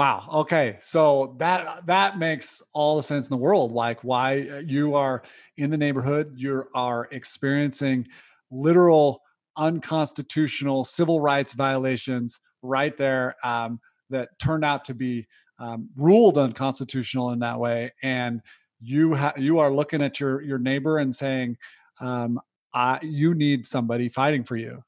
[0.01, 0.27] Wow.
[0.33, 0.79] Okay.
[0.81, 3.73] So that that makes all the sense in the world.
[3.73, 5.23] Like why uh, you are
[5.59, 8.09] in the neighborhood, you are experiencing
[8.51, 9.21] literal
[9.59, 15.27] unconstitutional civil rights violations right there um, that turned out to be
[15.59, 18.41] um, ruled unconstitutional in that way, and
[18.81, 21.59] you ha- you are looking at your your neighbor and saying,
[22.01, 22.41] um,
[22.73, 24.83] I, "You need somebody fighting for you."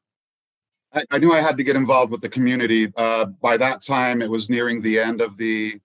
[0.94, 2.92] I, I knew I had to get involved with the community.
[2.96, 5.80] Uh, by that time, it was nearing the end of the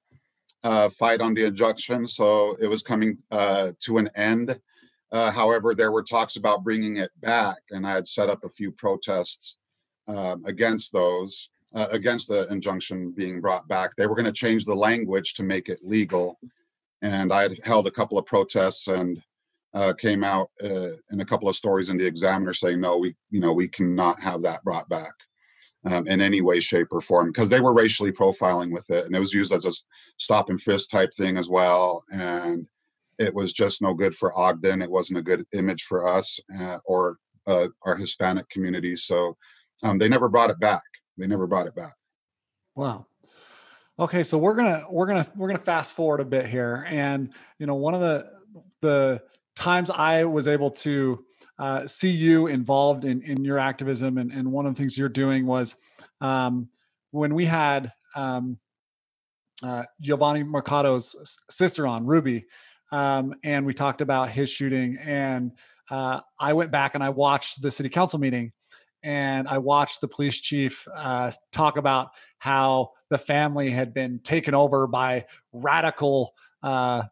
[0.63, 4.60] uh, fight on the injunction, so it was coming uh, to an end.
[5.12, 8.50] Uh, however, there were talks about bringing it back, and I had set up a
[8.50, 9.58] few protests
[10.08, 13.91] um, against those, uh, against the injunction being brought back.
[13.96, 16.39] They were going to change the language to make it legal,
[17.02, 19.22] and I had held a couple of protests and
[19.78, 23.16] uh, came out uh, in a couple of stories in the Examiner saying, no, we,
[23.30, 25.13] you know, we cannot have that brought back
[25.86, 29.16] um, in any way, shape, or form because they were racially profiling with it, and
[29.16, 29.72] it was used as a
[30.18, 32.66] stop and frisk type thing as well, and
[33.20, 34.82] it was just no good for Ogden.
[34.82, 39.38] It wasn't a good image for us uh, or uh, our Hispanic community, so
[39.84, 40.82] um, they never brought it back.
[41.20, 41.94] They never brought it back.
[42.76, 43.06] Wow.
[44.00, 47.68] Okay, so we're gonna we're gonna we're gonna fast forward a bit here, and you
[47.68, 48.32] know one of the
[48.82, 49.22] the
[49.58, 51.26] times I was able to
[51.60, 55.10] uh, see you involved in in your activism, and, and one of the things you're
[55.10, 55.76] doing was
[56.22, 56.70] um,
[57.12, 58.58] when we had um,
[59.63, 62.46] uh, Jovany Mercado's sister on Ruby,
[62.91, 65.52] um, and we talked about his shooting, and
[65.89, 68.52] uh, I went back and I watched the city council meeting,
[69.04, 74.54] and I watched the police chief uh, talk about how the family had been taken
[74.54, 77.04] over by radical, uh,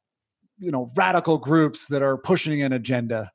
[0.57, 3.31] you know, radical groups that are pushing an agenda.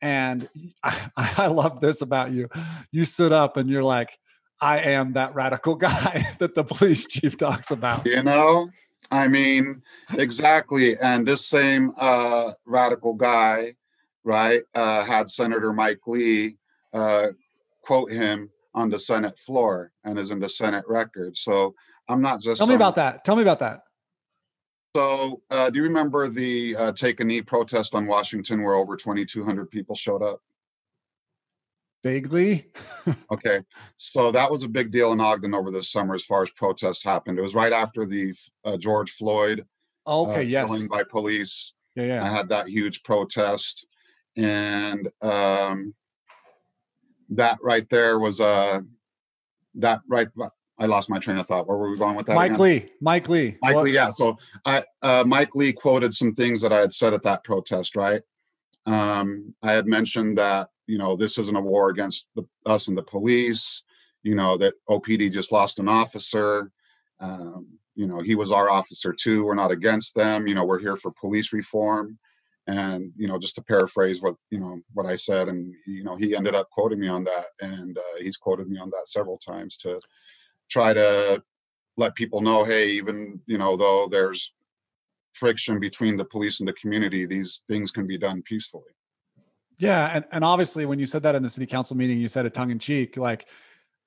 [0.00, 0.48] And
[0.84, 2.48] I, I love this about you.
[2.90, 4.10] You stood up and you're like,
[4.60, 8.06] I am that radical guy that the police chief talks about.
[8.06, 8.70] You know,
[9.10, 10.96] I mean, exactly.
[10.98, 13.74] And this same uh, radical guy,
[14.22, 16.56] right, uh, had Senator Mike Lee
[16.92, 17.28] uh,
[17.82, 21.36] quote him on the Senate floor and is in the Senate record.
[21.36, 21.74] So
[22.08, 23.24] I'm not just Tell me some- about that.
[23.24, 23.83] Tell me about that.
[24.96, 28.96] So, uh, do you remember the uh, take a knee protest on Washington where over
[28.96, 30.40] 2,200 people showed up?
[32.02, 32.66] Vaguely.
[33.30, 33.60] Okay,
[33.96, 37.02] so that was a big deal in Ogden over the summer as far as protests
[37.02, 37.38] happened.
[37.38, 38.32] It was right after the
[38.64, 39.66] uh, George Floyd
[40.06, 40.42] uh, okay.
[40.44, 40.66] yes.
[40.66, 41.72] killing by police.
[41.96, 42.24] Yeah.
[42.24, 43.86] I had that huge protest,
[44.36, 45.94] and um,
[47.30, 48.80] that right there was uh,
[49.74, 50.28] that right.
[50.78, 51.66] I lost my train of thought.
[51.66, 52.34] Where were we going with that?
[52.34, 52.60] Mike again?
[52.60, 52.88] Lee.
[53.00, 53.56] Mike Lee.
[53.62, 54.08] Mike What- Lee, yeah.
[54.08, 57.96] So I uh, Mike Lee quoted some things that I had said at that protest,
[57.96, 58.22] right?
[58.86, 62.98] Um, I had mentioned that you know this isn't a war against the, us and
[62.98, 63.84] the police.
[64.22, 66.70] You know that OPD just lost an officer.
[67.20, 69.44] Um, you know he was our officer too.
[69.44, 70.48] We're not against them.
[70.48, 72.18] You know we're here for police reform.
[72.66, 76.16] And you know just to paraphrase what you know what I said, and you know
[76.16, 79.36] he ended up quoting me on that, and uh, he's quoted me on that several
[79.36, 80.00] times to
[80.70, 81.42] try to
[81.96, 84.52] let people know hey even you know though there's
[85.32, 88.90] friction between the police and the community these things can be done peacefully
[89.78, 92.46] Yeah, and, and obviously when you said that in the city council meeting, you said
[92.46, 93.46] it tongue in cheek, like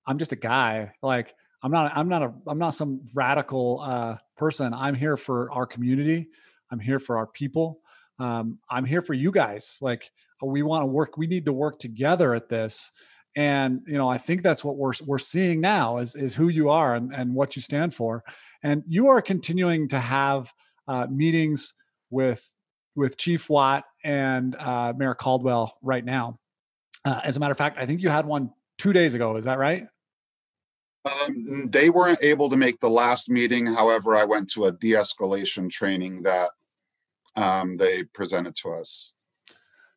[0.05, 0.93] I'm just a guy.
[1.01, 4.73] Like I'm not I'm not a I'm not some radical uh person.
[4.73, 6.29] I'm here for our community.
[6.71, 7.81] I'm here for our people.
[8.19, 9.77] Um, I'm here for you guys.
[9.81, 12.91] Like we want to work, we need to work together at this.
[13.38, 16.69] And you know, I think that's what we're we're seeing now is is who you
[16.69, 18.23] are and, and what you stand for.
[18.63, 20.52] And you are continuing to have
[20.88, 21.73] uh, meetings
[22.10, 22.50] with
[22.95, 26.39] with Chief Watt and uh, Mayor Caldwell right now.
[27.06, 29.38] Uh, as a matter of fact, I think you had one two days ago.
[29.38, 29.86] Is that right?
[31.08, 35.69] um, they weren't able to make the last meeting however i went to a de-escalation
[35.69, 36.50] training that
[37.36, 39.13] um, they presented to us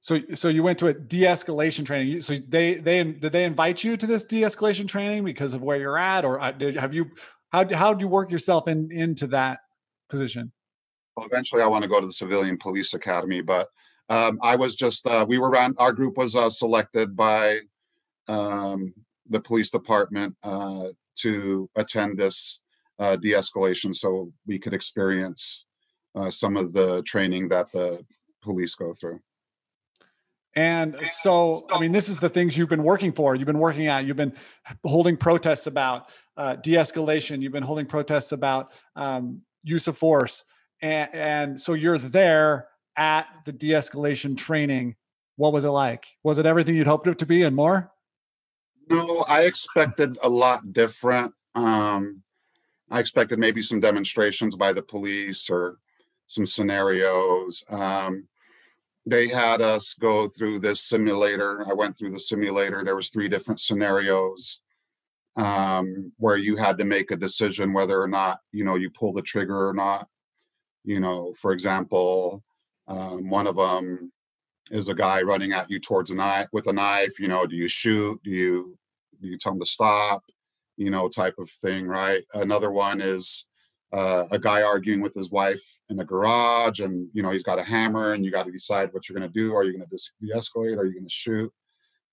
[0.02, 2.22] So, so you went to a de-escalation training.
[2.22, 5.98] So they they did they invite you to this de-escalation training because of where you're
[5.98, 7.10] at, or uh, did, have you
[7.52, 9.58] how how do you work yourself in into that
[10.08, 10.52] position?
[11.16, 13.68] well, eventually i want to go to the civilian police academy but
[14.08, 17.58] um, i was just uh, we were on our group was uh, selected by
[18.28, 18.92] um,
[19.28, 22.60] the police department uh, to attend this
[22.98, 25.66] uh, de-escalation so we could experience
[26.14, 28.04] uh, some of the training that the
[28.42, 29.20] police go through
[30.56, 33.36] And so, I mean, this is the things you've been working for.
[33.36, 34.04] You've been working at.
[34.04, 34.34] You've been
[34.84, 37.40] holding protests about uh, de-escalation.
[37.40, 40.44] You've been holding protests about um, use of force,
[40.82, 44.96] and, and so you're there at the de-escalation training.
[45.36, 46.06] What was it like?
[46.24, 47.92] Was it everything you'd hoped it to be and more?
[48.88, 51.32] No, I expected a lot different.
[51.54, 52.22] Um,
[52.90, 55.78] I expected maybe some demonstrations by the police or
[56.26, 57.64] some scenarios.
[57.68, 58.26] Um,
[59.06, 61.64] they had us go through this simulator.
[61.68, 62.84] I went through the simulator.
[62.84, 64.60] There was three different scenarios
[65.36, 69.12] um, where you had to make a decision whether or not you know you pull
[69.12, 70.08] the trigger or not.
[70.84, 72.42] You know, for example,
[72.88, 74.12] um, one of them
[74.70, 77.18] is a guy running at you towards a knife with a knife.
[77.18, 78.20] You know, do you shoot?
[78.22, 78.78] Do you
[79.20, 80.24] do you tell him to stop?
[80.76, 82.24] You know, type of thing, right?
[82.34, 83.46] Another one is
[83.92, 87.58] uh, a guy arguing with his wife in a garage, and you know he's got
[87.58, 89.54] a hammer, and you got to decide what you're going to do.
[89.54, 90.78] Are you going to de-escalate?
[90.78, 91.52] Are you going to shoot?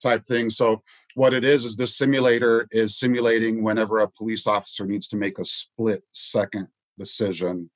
[0.01, 0.49] Type thing.
[0.49, 0.83] So
[1.15, 5.39] what it is is this simulator is simulating whenever a police officer needs to make
[5.39, 6.67] a split second
[6.99, 7.69] decision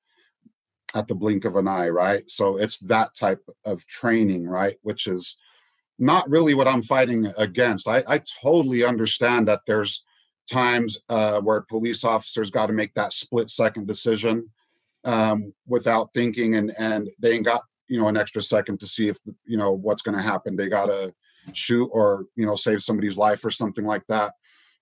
[0.94, 2.30] at the blink of an eye, right?
[2.30, 4.78] So it's that type of training, right?
[4.84, 5.38] Which is
[5.98, 7.88] not really what I'm fighting against.
[7.88, 10.04] I, I totally understand that there's
[10.50, 14.50] times uh, where police officers got to make that split second decision
[15.04, 19.08] um, without thinking, and and they ain't got you know an extra second to see
[19.08, 20.56] if you know what's going to happen.
[20.56, 21.14] They got to
[21.54, 24.34] shoot or you know save somebody's life or something like that.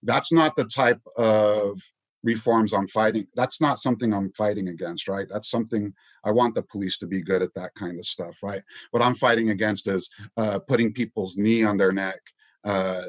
[0.03, 1.81] That's not the type of
[2.23, 3.27] reforms I'm fighting.
[3.35, 5.27] That's not something I'm fighting against, right?
[5.29, 5.93] That's something
[6.23, 8.61] I want the police to be good at that kind of stuff, right?
[8.91, 12.19] What I'm fighting against is uh, putting people's knee on their neck
[12.63, 13.03] uh,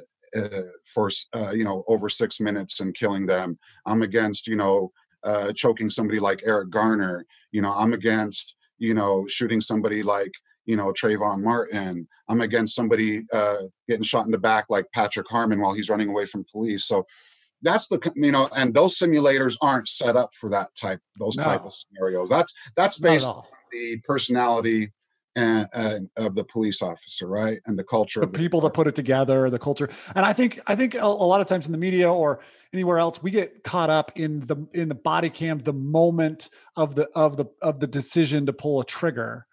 [0.85, 3.59] for uh, you know over six minutes and killing them.
[3.87, 4.93] I'm against you know
[5.25, 7.27] uh, choking somebody like Eric Garner.
[7.53, 10.33] You know I'm against you know shooting somebody like
[10.67, 12.09] you know Trayvon Martin.
[12.29, 16.09] I'm against somebody uh, getting shot in the back like Patrick Harmon while he's running
[16.09, 16.85] away from police.
[16.85, 17.07] So
[17.63, 21.65] that's the you know and those simulators aren't set up for that type those type
[21.65, 24.91] of scenarios that's that's based on the personality
[25.37, 28.75] and, and of the police officer right and the culture the of the people that
[28.75, 29.89] put it together, the culture.
[30.15, 32.41] And I think I think a, a lot of times in the media or
[32.73, 36.95] anywhere else, we get caught up in the in the body cam, the moment of
[36.95, 39.47] the of the of the decision to pull a trigger.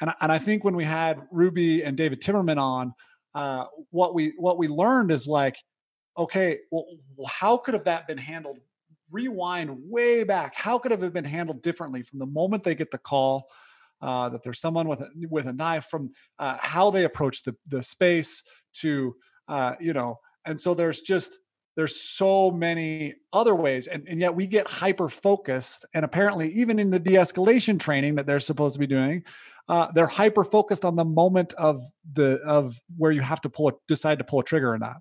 [0.00, 2.94] And and I think when we had Ruby and David Timmerman on,
[3.34, 5.56] uh, what we what we learned is like,
[6.16, 6.86] okay, well,
[7.28, 8.58] how could have that been handled
[9.10, 12.90] rewind way back, how could have it been handled differently from the moment they get
[12.90, 13.48] the call
[14.04, 17.54] uh, that there's someone with a, with a knife, from uh, how they approach the
[17.68, 18.42] the space
[18.74, 19.16] to
[19.48, 21.38] uh, you know, and so there's just
[21.76, 26.78] there's so many other ways and, and yet we get hyper focused and apparently even
[26.78, 29.24] in the de-escalation training that they're supposed to be doing
[29.68, 31.82] uh, they're hyper focused on the moment of
[32.12, 34.98] the of where you have to pull a, decide to pull a trigger or not.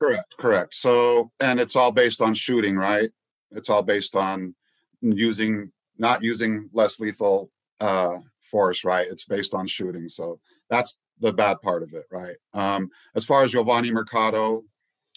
[0.00, 0.74] Correct correct.
[0.74, 3.10] So and it's all based on shooting right?
[3.50, 4.54] It's all based on
[5.02, 9.06] using not using less lethal uh force right?
[9.08, 10.38] It's based on shooting so
[10.70, 12.36] that's the bad part of it right?
[12.54, 14.64] Um as far as Jovany Mercado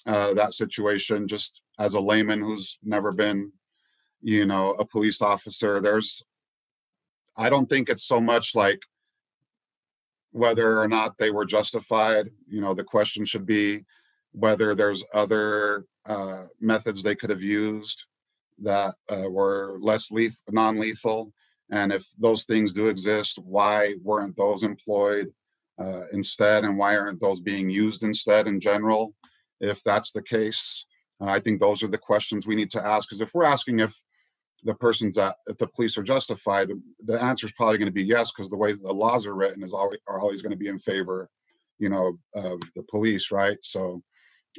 [0.05, 3.51] uh, that situation just as a layman who's never been
[4.21, 6.23] you know a police officer there's
[7.38, 8.82] i don't think it's so much like
[10.32, 12.30] whether or not they were justified.
[12.47, 13.86] You know the question should be
[14.32, 18.05] whether there's other uh, methods they could have used
[18.62, 21.32] that uh, were less lethal non-lethal
[21.72, 25.32] and if those things do exist why weren't those employed
[25.82, 29.14] uh, instead and why aren't those being used instead in general
[29.62, 30.86] if that's the case.
[31.22, 33.80] Uh, I think those are the questions we need to ask because if we're asking
[33.80, 33.99] if
[34.64, 36.70] the person's that if the police are justified,
[37.05, 39.64] the answer is probably going to be yes because the way the laws are written
[39.64, 41.30] is always are always going to be in favor,
[41.78, 43.57] you know, of the police, right?
[43.62, 44.01] So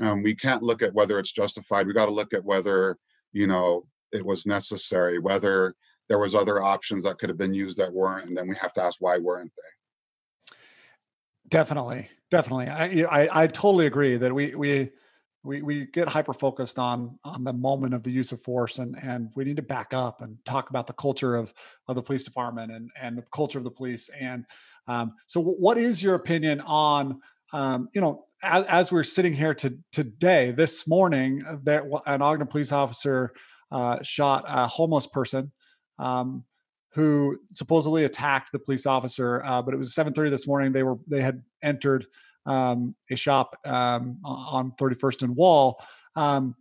[0.00, 1.86] um, we can't look at whether it's justified.
[1.86, 2.96] We got to look at whether
[3.32, 5.74] you know it was necessary, whether
[6.08, 8.72] there was other options that could have been used that weren't, and then we have
[8.74, 10.56] to ask why weren't they?
[11.48, 12.68] Definitely, definitely.
[12.68, 14.90] I, I, I totally agree that we we
[15.42, 18.96] we we get hyper focused on on the moment of the use of force and
[19.02, 21.52] and we need to back up and talk about the culture of
[21.88, 24.44] of the police department and and the culture of the police and
[24.86, 27.20] um, so what is your opinion on
[27.52, 32.22] um, you know as, as, we're sitting here to, today this morning uh, that an
[32.22, 33.32] ogden police officer
[33.70, 35.52] uh, shot a homeless person
[35.98, 36.44] um,
[36.92, 39.44] who supposedly attacked the police officer.
[39.44, 40.72] Uh, but it was 7:30 this morning.
[40.72, 42.06] They were they had entered
[42.46, 45.82] um, a shop um, on 31st and Wall.
[46.16, 46.56] Um,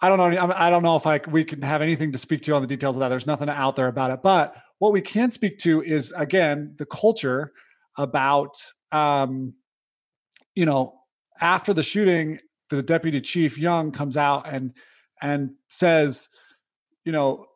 [0.00, 0.52] I don't know.
[0.54, 2.94] I don't know if I we can have anything to speak to on the details
[2.94, 3.08] of that.
[3.08, 4.22] There's nothing out there about it.
[4.22, 7.52] But what we can speak to is again the culture
[7.96, 8.54] about
[8.92, 9.54] um,
[10.54, 10.94] you know
[11.40, 12.38] after the shooting,
[12.70, 14.72] the deputy chief Young comes out and
[15.22, 16.28] and says,
[17.04, 17.46] you know,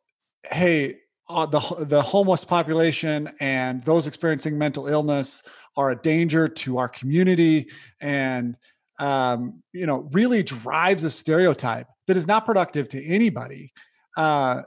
[0.44, 0.96] hey,
[1.28, 5.42] uh, the the homeless population and those experiencing mental illness
[5.76, 7.68] are a danger to our community
[8.00, 8.56] and
[8.98, 13.72] um, you know really drives a stereotype that is not productive to anybody
[14.16, 14.62] uh,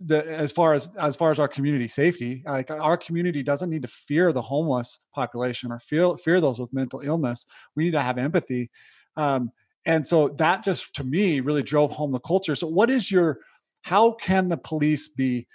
[0.00, 2.42] the, as far as as far as our community safety.
[2.44, 6.72] Like our community doesn't need to fear the homeless population or fear fear those with
[6.72, 7.46] mental illness.
[7.76, 8.70] We need to have empathy.
[9.16, 9.52] Um,
[9.86, 13.38] and so that just to me really drove home the culture so what is your
[13.82, 15.46] how can the police be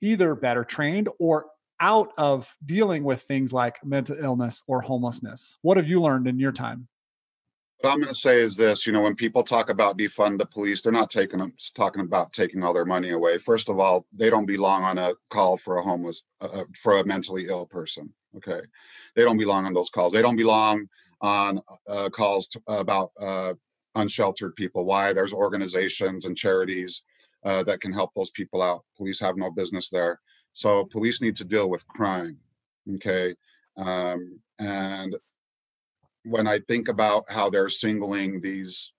[0.00, 1.46] either better trained or
[1.80, 5.58] out of dealing with things like mental illness or homelessness?
[5.62, 6.88] What have you learned in your time?
[7.80, 10.46] What I'm going to say is this: you know, when people talk about defund the
[10.46, 13.36] police, they're not taking them talking about taking all their money away.
[13.36, 16.96] First of all, they don't belong on a call for a homeless uh, uh for
[16.96, 18.14] a mentally ill person.
[18.36, 18.60] Okay,
[19.16, 20.14] they don't belong on those calls.
[20.14, 20.88] They don't belong
[21.20, 23.52] on uh, calls to, about uh,
[23.94, 24.84] unsheltered people.
[24.84, 25.12] Why?
[25.12, 27.04] There's organizations and charities
[27.44, 28.84] uh, that can help those people out.
[28.96, 30.20] Police have no business there.
[30.52, 32.38] So police need to deal with crime.
[32.96, 33.34] Okay.
[33.76, 35.16] Um, and
[36.24, 38.92] when I think about how they're singling these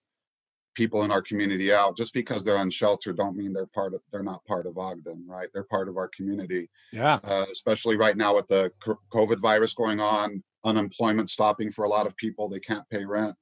[0.76, 4.22] people in our community out, just because they're unsheltered, don't mean they're part of they're
[4.22, 5.50] not part of Ogden, right?
[5.54, 6.70] They're part of our community.
[6.92, 7.20] Yeah.
[7.24, 8.72] Uh, especially right now with the
[9.12, 13.36] COVID virus going on, unemployment stopping for a lot of people, they can't pay rent.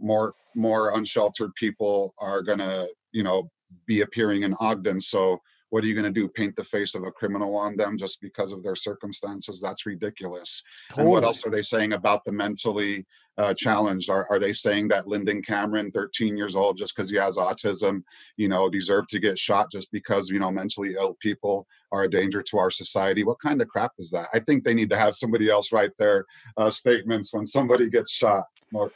[0.00, 3.50] More more unsheltered people are gonna, you know,
[3.86, 5.00] be appearing in Ogden.
[5.00, 5.40] So
[5.70, 6.28] what are you going to do?
[6.28, 9.60] Paint the face of a criminal on them just because of their circumstances?
[9.60, 10.62] That's ridiculous.
[10.90, 11.04] Totally.
[11.04, 13.06] And what else are they saying about the mentally
[13.38, 14.10] uh, challenged?
[14.10, 18.02] Are, are they saying that Linden Cameron, 13 years old, just because he has autism,
[18.36, 22.10] you know, deserve to get shot just because, you know, mentally ill people are a
[22.10, 23.22] danger to our society?
[23.22, 24.28] What kind of crap is that?
[24.34, 26.26] I think they need to have somebody else write their
[26.56, 28.44] uh, statements when somebody gets shot,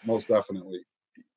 [0.04, 0.80] most definitely.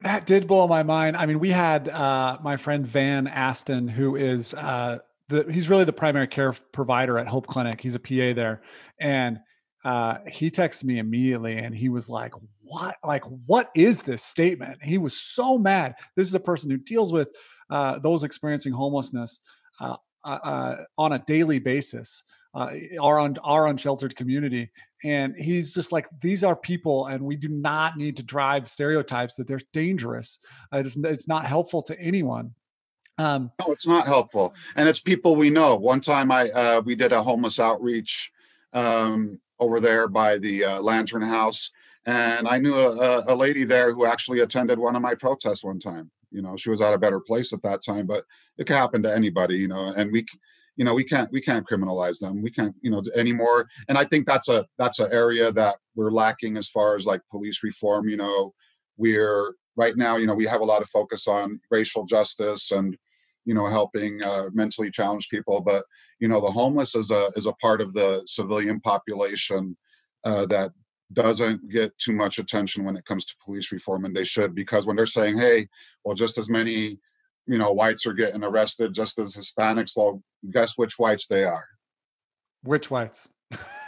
[0.01, 1.17] That did blow my mind.
[1.17, 5.85] I mean, we had uh, my friend Van Aston, who is uh, the he's really
[5.85, 7.81] the primary care provider at Hope Clinic.
[7.81, 8.61] He's a PA there,
[8.99, 9.39] and
[9.83, 12.95] uh, he texted me immediately, and he was like, "What?
[13.03, 15.95] Like, what is this statement?" He was so mad.
[16.15, 17.29] This is a person who deals with
[17.71, 19.39] uh, those experiencing homelessness
[19.79, 22.23] uh, uh, on a daily basis.
[22.57, 24.71] Uh, our un- our unsheltered community,
[25.03, 29.35] and he's just like these are people and we do not need to drive stereotypes
[29.35, 30.39] that they're dangerous
[30.73, 32.47] uh, it's, it's not helpful to anyone
[33.19, 35.75] Um, no, it's not helpful, and it's people we know.
[35.75, 38.31] One time, I uh, we did a homeless outreach
[38.73, 41.71] um, over there by the uh, Lantern House,
[42.05, 45.79] and I knew a, a lady there who actually attended one of my protests one
[45.79, 46.11] time.
[46.31, 48.23] You know, she was at a better place at that time, but
[48.57, 49.57] it could happen to anybody.
[49.57, 50.25] You know, and we
[50.77, 52.41] you know we can't we can't criminalize them.
[52.41, 53.67] We can't you know anymore.
[53.89, 57.21] And i think that's a that's an area that we're lacking as far as like
[57.29, 58.53] police reform you know.
[58.95, 62.97] We're right now you know we have a lot of focus on racial justice and
[63.45, 65.61] you know helping uh, mentally challenged people.
[65.61, 65.83] But
[66.19, 69.75] you know the homeless is a is a part of the civilian population
[70.23, 70.71] uh, that
[71.13, 74.85] doesn't get too much attention when it comes to police reform and they should because
[74.85, 75.65] when they're saying hey
[76.03, 76.99] well just as many
[77.47, 80.21] you know whites are getting arrested just as hispanics well
[80.51, 81.65] guess which whites they are?
[82.63, 83.29] Which whites?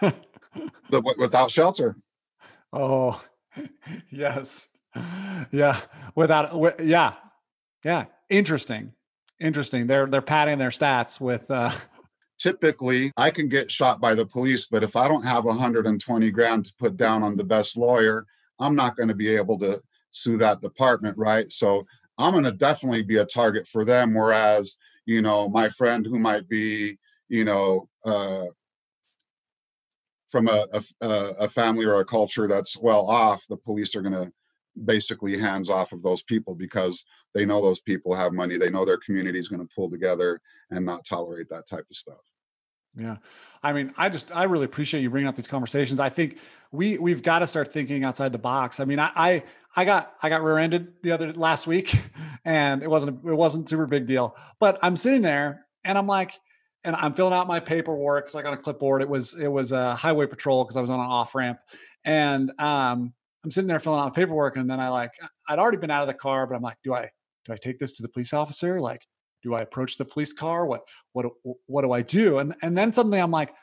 [0.02, 1.98] The without shelter.
[2.74, 3.22] Oh
[4.12, 4.70] yes.
[5.52, 5.80] Yeah
[6.16, 7.14] without yeah
[7.84, 8.94] yeah interesting
[9.40, 9.88] interesting.
[9.88, 11.72] They're they're padding their stats with uh
[12.40, 16.64] typically i can get shot by the police but if i don't have 120 grand
[16.64, 18.26] to put down on the best lawyer
[18.60, 21.52] i'm not going to be able to sue that department right?
[21.52, 21.86] So
[22.20, 24.14] I'm going to definitely be a target for them.
[24.14, 26.98] Whereas, you know, my friend who might be,
[27.30, 28.46] you know, uh,
[30.30, 30.66] from a,
[31.02, 31.08] a,
[31.40, 34.32] a family or a culture that's well off, the police are going to
[34.86, 38.58] basically hands off of those people because they know those people have money.
[38.58, 41.96] They know their community is going to pull together and not tolerate that type of
[41.96, 42.22] stuff.
[42.96, 43.18] Yeah.
[43.62, 46.00] I mean, I just I really appreciate you bringing up these conversations.
[46.00, 46.40] I think
[46.72, 48.80] we we've got to start thinking outside the box.
[48.80, 49.44] I mean, I I,
[49.76, 52.02] I got I got rear-ended the other last week
[52.46, 54.36] and it wasn't it wasn't super big deal.
[54.60, 56.34] But I'm sitting there and I'm like
[56.84, 59.02] and I'm filling out my paperwork cuz I got a clipboard.
[59.02, 61.60] It was it was a highway patrol cuz I was on an off ramp
[62.06, 63.14] and um
[63.44, 65.12] I'm sitting there filling out paperwork and then I like
[65.48, 67.10] I'd already been out of the car but I'm like, do I
[67.46, 68.82] do I take this to the police officer?
[68.82, 69.06] Like
[69.44, 70.66] do I approach the police car?
[70.66, 70.82] What
[71.14, 71.28] what
[71.68, 72.40] what do I do?
[72.40, 73.54] And and then suddenly I'm like,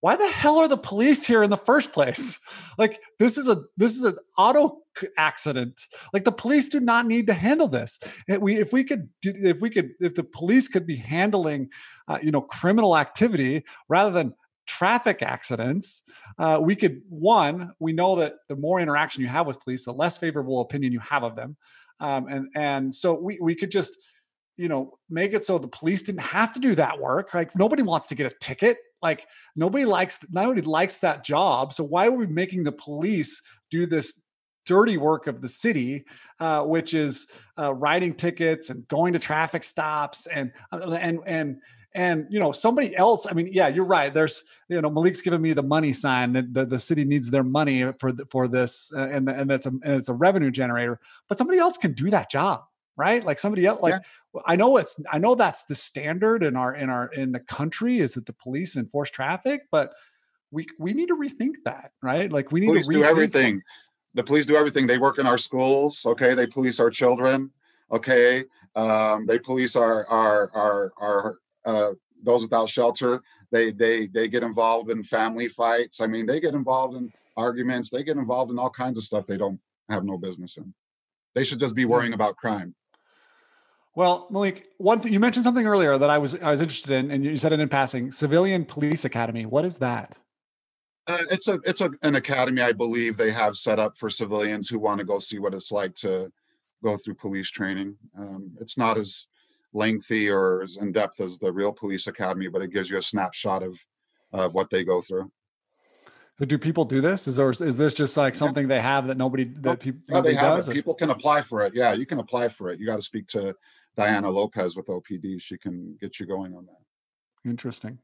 [0.00, 2.38] why the hell are the police here in the first place?
[2.78, 4.82] Like this is a this is an auto
[5.16, 5.80] accident.
[6.12, 7.98] Like the police do not need to handle this.
[8.28, 11.70] If we if we could if we could if the police could be handling
[12.06, 14.34] uh, you know criminal activity rather than
[14.66, 16.02] traffic accidents,
[16.38, 19.92] uh, we could one we know that the more interaction you have with police, the
[19.92, 21.56] less favorable opinion you have of them,
[22.00, 23.96] um, and and so we we could just
[24.58, 27.82] you know make it so the police didn't have to do that work like nobody
[27.82, 32.12] wants to get a ticket like nobody likes nobody likes that job so why are
[32.12, 34.22] we making the police do this
[34.64, 36.04] dirty work of the city
[36.40, 37.28] uh, which is
[37.58, 41.56] uh, writing tickets and going to traffic stops and uh, and and
[41.94, 45.40] and you know somebody else i mean yeah you're right there's you know malik's giving
[45.40, 49.08] me the money sign that the, the city needs their money for for this uh,
[49.08, 52.30] and and that's a and it's a revenue generator but somebody else can do that
[52.30, 52.64] job
[52.96, 53.24] right?
[53.24, 54.40] Like somebody else like yeah.
[54.46, 58.00] i know it's i know that's the standard in our in our in the country
[58.00, 59.92] is that the police enforce traffic but
[60.50, 62.30] we we need to rethink that right?
[62.30, 63.62] Like we need police to do everything.
[64.14, 64.86] The police do everything.
[64.86, 66.34] They work in our schools okay?
[66.34, 67.50] They police our children
[67.90, 68.44] okay?
[68.74, 71.92] Um, they police our our our our uh,
[72.22, 73.22] those without shelter.
[73.50, 76.00] They they they get involved in family fights.
[76.00, 77.90] I mean they get involved in arguments.
[77.90, 80.72] They get involved in all kinds of stuff they don't have no business in.
[81.34, 82.74] They should just be worrying about crime
[83.96, 87.10] well, Malik, one thing you mentioned something earlier that I was I was interested in,
[87.10, 88.12] and you said it in passing.
[88.12, 89.46] Civilian Police Academy.
[89.46, 90.18] What is that?
[91.06, 94.68] Uh, it's a it's a, an academy I believe they have set up for civilians
[94.68, 96.30] who want to go see what it's like to
[96.84, 97.96] go through police training.
[98.18, 99.26] Um, it's not as
[99.72, 103.02] lengthy or as in depth as the real police academy, but it gives you a
[103.02, 103.78] snapshot of
[104.30, 105.32] of what they go through.
[106.38, 107.26] Do people do this?
[107.26, 108.76] Is or is this just like something yeah.
[108.76, 110.68] they have that nobody that people yeah, they have does?
[110.68, 110.74] It.
[110.74, 111.74] People can apply for it.
[111.74, 112.78] Yeah, you can apply for it.
[112.78, 113.54] You got to speak to
[113.96, 115.40] Diana Lopez with OPD.
[115.40, 117.50] She can get you going on that.
[117.50, 117.98] Interesting.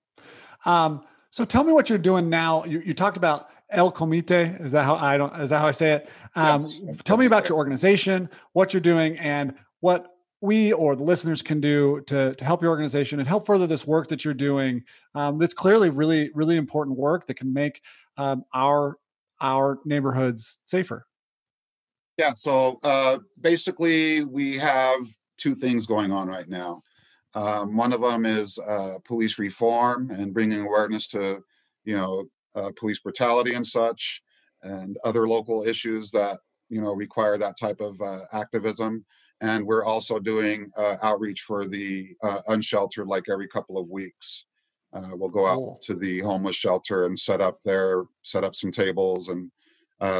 [0.64, 2.64] Um, so tell me what you're doing now.
[2.64, 4.30] You, you, talked about El Comite.
[4.30, 5.34] Is that how I don't?
[5.40, 6.10] Is that how I say it?
[6.34, 6.80] Um, yes.
[7.04, 10.08] Tell me about your organization, what you're doing, and what
[10.40, 13.86] we or the listeners can do to, to help your organization and help further this
[13.86, 14.84] work that you're doing.
[15.14, 17.80] Um, that's clearly really really important work that can make
[18.16, 18.98] um, our
[19.40, 21.06] our neighborhoods safer.
[22.18, 22.34] Yeah.
[22.34, 24.98] So uh, basically, we have
[25.42, 26.82] two things going on right now.
[27.34, 31.42] Um, one of them is uh, police reform and bringing awareness to,
[31.84, 32.24] you know,
[32.54, 34.22] uh, police brutality and such,
[34.62, 36.38] and other local issues that
[36.68, 39.04] you know require that type of uh, activism.
[39.40, 44.44] And we're also doing uh, outreach for the uh, unsheltered, like every couple of weeks.
[44.92, 45.80] Uh, we'll go out cool.
[45.84, 49.50] to the homeless shelter and set up there, set up some tables, and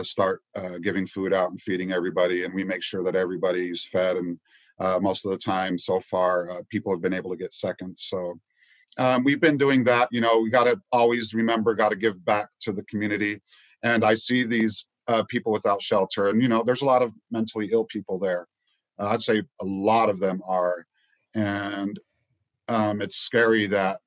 [0.04, 0.42] start
[0.80, 2.44] giving food out and feeding everybody.
[2.44, 4.38] And we make sure that everybody's fed and
[4.80, 6.50] uh, most of the time so far.
[6.50, 8.06] Uh, people have been able to get seconds.
[8.08, 8.38] So
[8.98, 10.08] um, we've been doing that.
[10.10, 13.40] You know, we got to always remember, got to give back to the community.
[13.82, 17.12] And I see these uh, people without shelter, and you know, there's a lot of
[17.30, 18.46] mentally ill people there.
[18.98, 20.86] Uh, I'd say a lot of them are,
[21.34, 21.98] and
[22.68, 24.00] um, it's scary that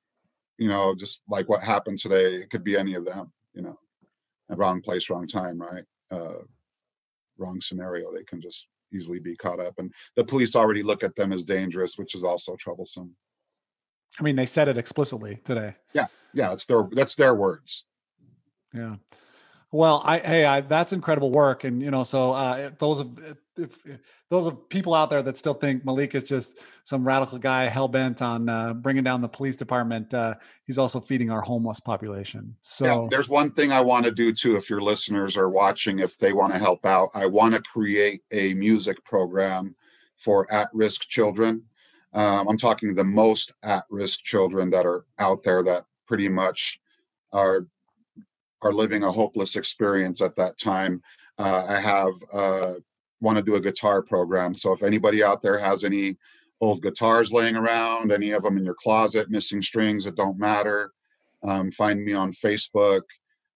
[0.58, 3.32] you know, just like what happened today, it could be any of them.
[3.54, 3.78] You know,
[4.48, 5.84] wrong place, wrong time, right?
[6.10, 6.44] Uh,
[7.38, 8.12] wrong scenario.
[8.12, 11.44] They can just easily be caught up, and the police already look at them as
[11.44, 13.14] dangerous, which is also troublesome.
[14.18, 15.74] I mean, they said it explicitly today.
[15.92, 17.84] Yeah, yeah, that's their that's their words.
[18.72, 18.96] Yeah.
[19.72, 23.18] Well, I hey, I, that's incredible work, and you know, so uh, those of
[23.56, 23.98] if, if,
[24.30, 27.88] those of people out there that still think Malik is just some radical guy hell
[27.88, 30.34] bent on uh, bringing down the police department, uh,
[30.66, 32.54] he's also feeding our homeless population.
[32.62, 34.56] So yeah, there's one thing I want to do too.
[34.56, 38.22] If your listeners are watching, if they want to help out, I want to create
[38.30, 39.74] a music program
[40.16, 41.64] for at-risk children.
[42.12, 46.80] Um, I'm talking the most at-risk children that are out there that pretty much
[47.32, 47.66] are
[48.62, 51.02] are living a hopeless experience at that time.
[51.38, 52.74] Uh, I have uh,
[53.20, 54.54] want to do a guitar program.
[54.54, 56.16] So if anybody out there has any
[56.60, 60.92] old guitars laying around, any of them in your closet, missing strings that don't matter,
[61.42, 63.02] um, find me on Facebook.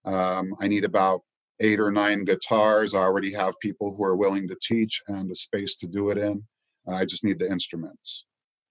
[0.05, 1.23] Um, I need about
[1.61, 2.95] eight or nine guitars.
[2.95, 6.19] I already have people who are willing to teach and a space to do it
[6.19, 6.45] in.
[6.89, 8.27] I just need the instruments.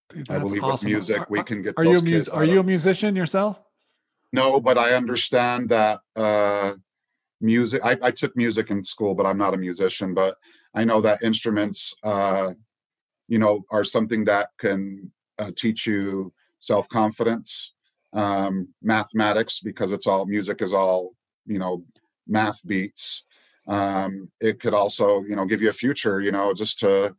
[0.10, 0.90] Dude, I believe awesome.
[0.90, 1.76] with music we can get.
[1.78, 3.60] Are you a mus- Are you a musician yourself?
[4.32, 6.74] No, but I understand that uh,
[7.42, 7.82] music.
[7.84, 10.14] I, I, took music in school, but I'm not a musician.
[10.14, 10.36] But
[10.76, 12.54] I know that instruments, uh,
[13.28, 17.74] you know, are something that can uh, teach you self confidence,
[18.14, 21.16] um, mathematics, because it's all music is all
[21.48, 21.84] you know
[22.28, 23.24] math beats.
[23.68, 27.16] Um, it could also you know give you a future, you know, just to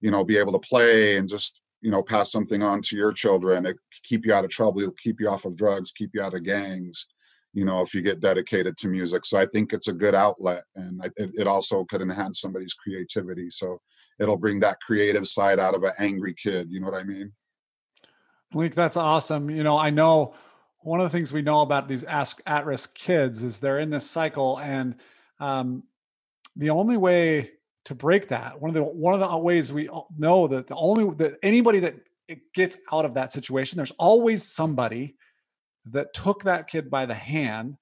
[0.00, 3.12] you know be able to play and just you know pass something on to your
[3.12, 6.22] children it keep you out of trouble it'll keep you off of drugs keep you
[6.22, 7.06] out of gangs
[7.52, 9.24] you know if you get dedicated to music.
[9.26, 13.48] So i think it's a good outlet and it, it also could enhance somebody's creativity.
[13.50, 13.80] So
[14.18, 17.32] it'll bring that creative side out of an angry kid you know what i mean?
[18.52, 19.50] Link, that's awesome.
[19.50, 20.34] You know i know
[20.80, 24.08] one of the things we know about these ask at-risk kids is they're in this
[24.10, 24.96] cycle and
[25.40, 25.84] um,
[26.56, 27.52] the only way
[27.84, 28.60] to break that.
[28.60, 31.96] One of the one of the ways we know that the only that anybody that
[32.54, 35.16] gets out of that situation, there's always somebody
[35.86, 37.76] that took that kid by the hand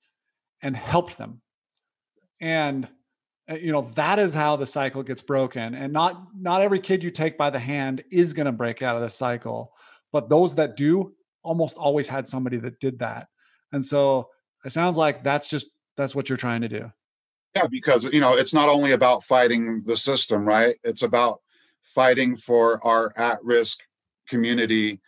[0.63, 1.41] and helped them.
[2.41, 2.89] And
[3.51, 7.03] uh, you know that is how the cycle gets broken and not not every kid
[7.03, 9.73] you take by the hand is going to break out of the cycle
[10.13, 13.27] but those that do almost always had somebody that did that
[13.73, 14.29] and so
[14.65, 16.89] it sounds like that's just that's what you're trying to do
[17.55, 20.77] yeah, because you know it's not only about fighting the system, right?
[20.85, 21.41] It's about
[21.83, 23.81] fighting for our at-risk
[24.27, 25.01] community,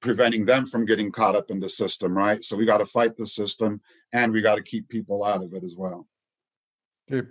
[0.00, 2.44] preventing them from getting caught up in the system, right?
[2.44, 3.80] So we got to fight the system,
[4.12, 6.06] and we got to keep people out of it as well.
[7.10, 7.26] Okay,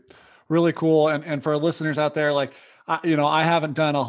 [0.49, 1.07] really cool.
[1.07, 2.53] And and for our listeners out there, like
[2.87, 4.03] I, you know, I haven't done a,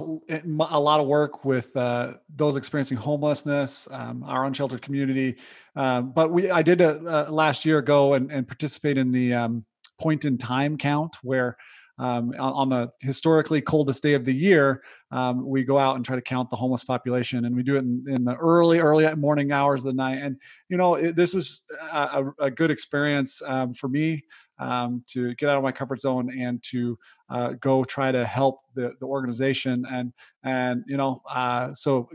[0.70, 5.36] a lot of work with uh, those experiencing homelessness, um, our unsheltered community,
[5.76, 9.34] um, but we I did a, uh, last year go and, and participate in the
[9.34, 9.64] um,
[10.02, 11.56] point in time count where
[11.98, 16.16] um, on, the historically coldest day of the year, um, we go out and try
[16.16, 19.52] to count the homeless population, and we do it in, in the early, early morning
[19.52, 20.18] hours of the night.
[20.20, 20.36] And
[20.68, 24.24] you know, it, this was a, a, good experience um, for me
[24.58, 26.98] um, to get out of my comfort zone and to
[27.28, 29.84] uh, go try to help the, the organization.
[29.88, 32.08] And and you know, uh, so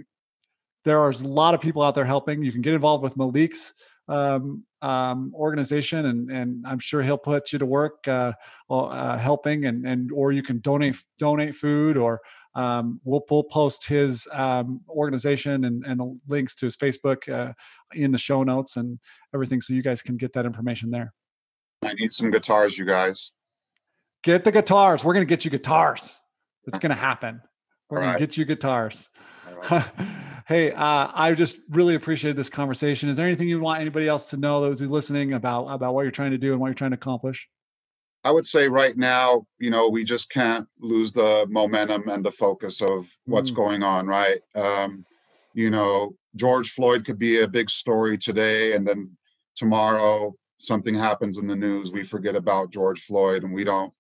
[0.86, 2.44] there are a lot of people out there helping.
[2.44, 3.74] You can get involved with Malik's
[4.10, 8.34] um, um, organization, and and I'm sure he'll put you to work uh,
[8.70, 12.22] uh, helping, and and or you can donate donate food, or
[12.56, 17.54] um, we'll we'll post his um, organization and and the links to his Facebook uh,
[17.94, 19.00] in the show notes and
[19.34, 21.14] everything, so you guys can get that information there.
[21.84, 23.32] I need some guitars, you guys.
[24.24, 25.04] Get the guitars.
[25.04, 26.18] We're gonna get you guitars.
[26.66, 27.42] It's gonna happen.
[27.90, 29.10] We're gonna get you guitars.
[30.48, 33.10] hey, uh, I just really appreciate this conversation.
[33.10, 36.04] Is there anything you want anybody else to know those who listening about about what
[36.04, 37.48] you're trying to do and what you're trying to accomplish?
[38.24, 42.32] I would say right now, you know, we just can't lose the momentum and the
[42.32, 43.56] focus of what's mm.
[43.56, 44.40] going on, right?
[44.56, 45.06] Um,
[45.54, 49.18] you know, George Floyd could be a big story today, and then
[49.56, 53.94] tomorrow something happens in the news, we forget about George Floyd, and we don't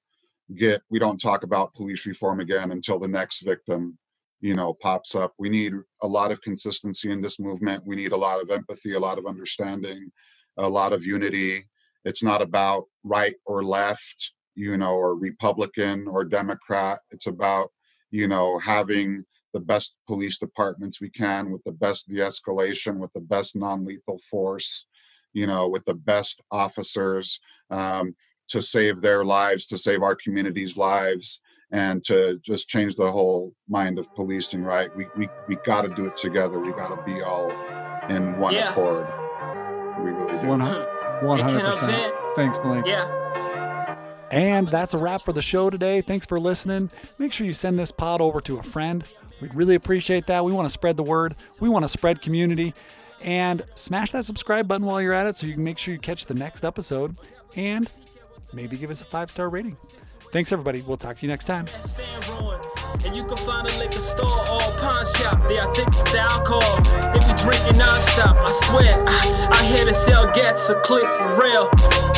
[0.55, 3.97] get we don't talk about police reform again until the next victim
[4.41, 5.33] you know pops up.
[5.37, 7.85] We need a lot of consistency in this movement.
[7.85, 10.11] We need a lot of empathy a lot of understanding
[10.57, 11.65] a lot of unity.
[12.05, 16.99] It's not about right or left you know or republican or democrat.
[17.11, 17.71] It's about
[18.11, 19.23] you know having
[19.53, 24.85] the best police departments we can with the best de-escalation with the best non-lethal force
[25.33, 27.39] you know with the best officers
[27.71, 28.15] um,
[28.47, 31.41] to save their lives to save our communities lives
[31.71, 35.89] and to just change the whole mind of policing right we we, we got to
[35.89, 37.51] do it together we got to be all
[38.09, 38.69] in one Yeah.
[38.71, 39.05] accord
[40.03, 42.35] we really do 100%.
[42.35, 42.85] Thanks, Blake.
[42.85, 43.97] Yeah.
[44.29, 46.01] And that's a wrap for the show today.
[46.01, 46.91] Thanks for listening.
[47.17, 49.03] Make sure you send this pod over to a friend.
[49.41, 50.45] We'd really appreciate that.
[50.45, 52.75] We want to spread the word, we want to spread community.
[53.21, 55.99] And smash that subscribe button while you're at it so you can make sure you
[55.99, 57.17] catch the next episode
[57.55, 57.89] and
[58.53, 59.75] maybe give us a five star rating.
[60.31, 60.81] Thanks, everybody.
[60.81, 61.67] We'll talk to you next time.
[63.05, 65.47] And you can find a liquor store or a pawn shop.
[65.47, 66.81] They are thick with alcohol.
[67.13, 68.35] They be drinking non-stop.
[68.43, 71.69] I swear, I, I hear the sell gets a clip for real.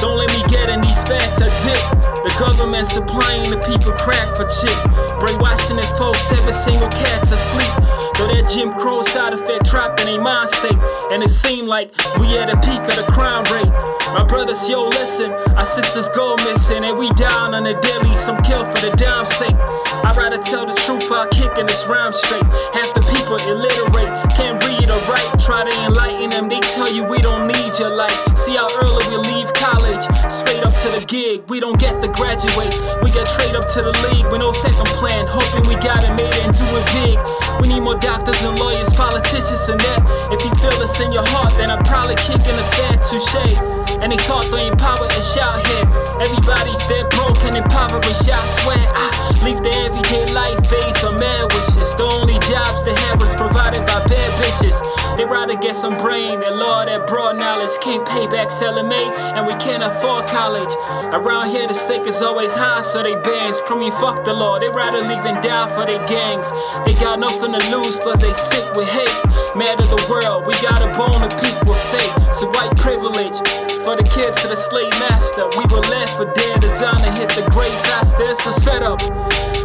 [0.01, 1.41] Don't let me get in these facts.
[1.41, 2.09] I dip.
[2.23, 4.79] The government supplying the people crack for cheap.
[5.19, 7.98] Brainwashing folks, every single cat's asleep.
[8.19, 10.75] Though that Jim Crow side effect trapped in a mind state.
[11.11, 13.71] And it seemed like we at the peak of the crime rate.
[14.11, 15.31] My brothers, yo, listen.
[15.55, 18.15] Our sisters go missing, and we down on the daily.
[18.17, 19.55] Some kill for the dime sake.
[20.03, 22.43] I'd rather tell the truth while kicking this rhyme straight.
[22.75, 25.39] Half the people illiterate, can't read or write.
[25.39, 28.15] Try to enlighten them, they tell you we don't need your light.
[28.35, 31.47] See how early we leave college, straight up to the gig.
[31.47, 34.87] We don't get to graduate, we get trade up to the league with no second
[34.97, 35.27] plan.
[35.27, 37.17] Hoping we got it made and do it big.
[37.59, 39.99] We need more doctors and lawyers, politicians, and that.
[40.31, 43.57] If you feel this in your heart, then I'm probably kicking the fat touche.
[43.99, 45.85] And they talk throwing power and shout here.
[46.23, 48.29] Everybody's dead broke and impoverished.
[48.31, 51.91] I swear, I leave the everyday life based on mad wishes.
[51.95, 54.79] The only jobs they have was provided by bad bitches.
[55.17, 57.71] They rather get some brain than law that broad knowledge.
[57.81, 60.73] Can't pay back LMA, and we can't afford college.
[61.11, 64.59] Around here, the stake is always high, so they ban screaming, fuck the law.
[64.59, 66.51] They rather leave and die for their gangs.
[66.85, 69.19] They got nothing to lose, plus they sick with hate.
[69.55, 72.13] Mad at the world, we got a bone to pick with fate.
[72.33, 73.37] So white privilege
[73.81, 75.49] for the kids to the slave master.
[75.57, 78.23] We were left for dead, designed to hit the grave faster.
[78.29, 79.01] It's a setup,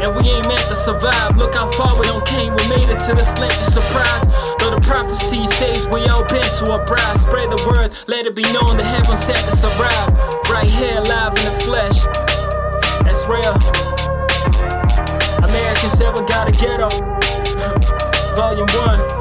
[0.01, 1.37] and we ain't meant to survive.
[1.37, 4.25] Look how far we don't came, we made it to this length of surprise.
[4.59, 7.19] Though the prophecy says we all been to a bride.
[7.21, 10.15] Spread the word, let it be known the heaven set us arrive.
[10.49, 12.05] Right here, live in the flesh.
[13.05, 13.55] That's real.
[15.45, 17.24] American 7 got a ghetto.
[18.35, 19.14] Volume 1.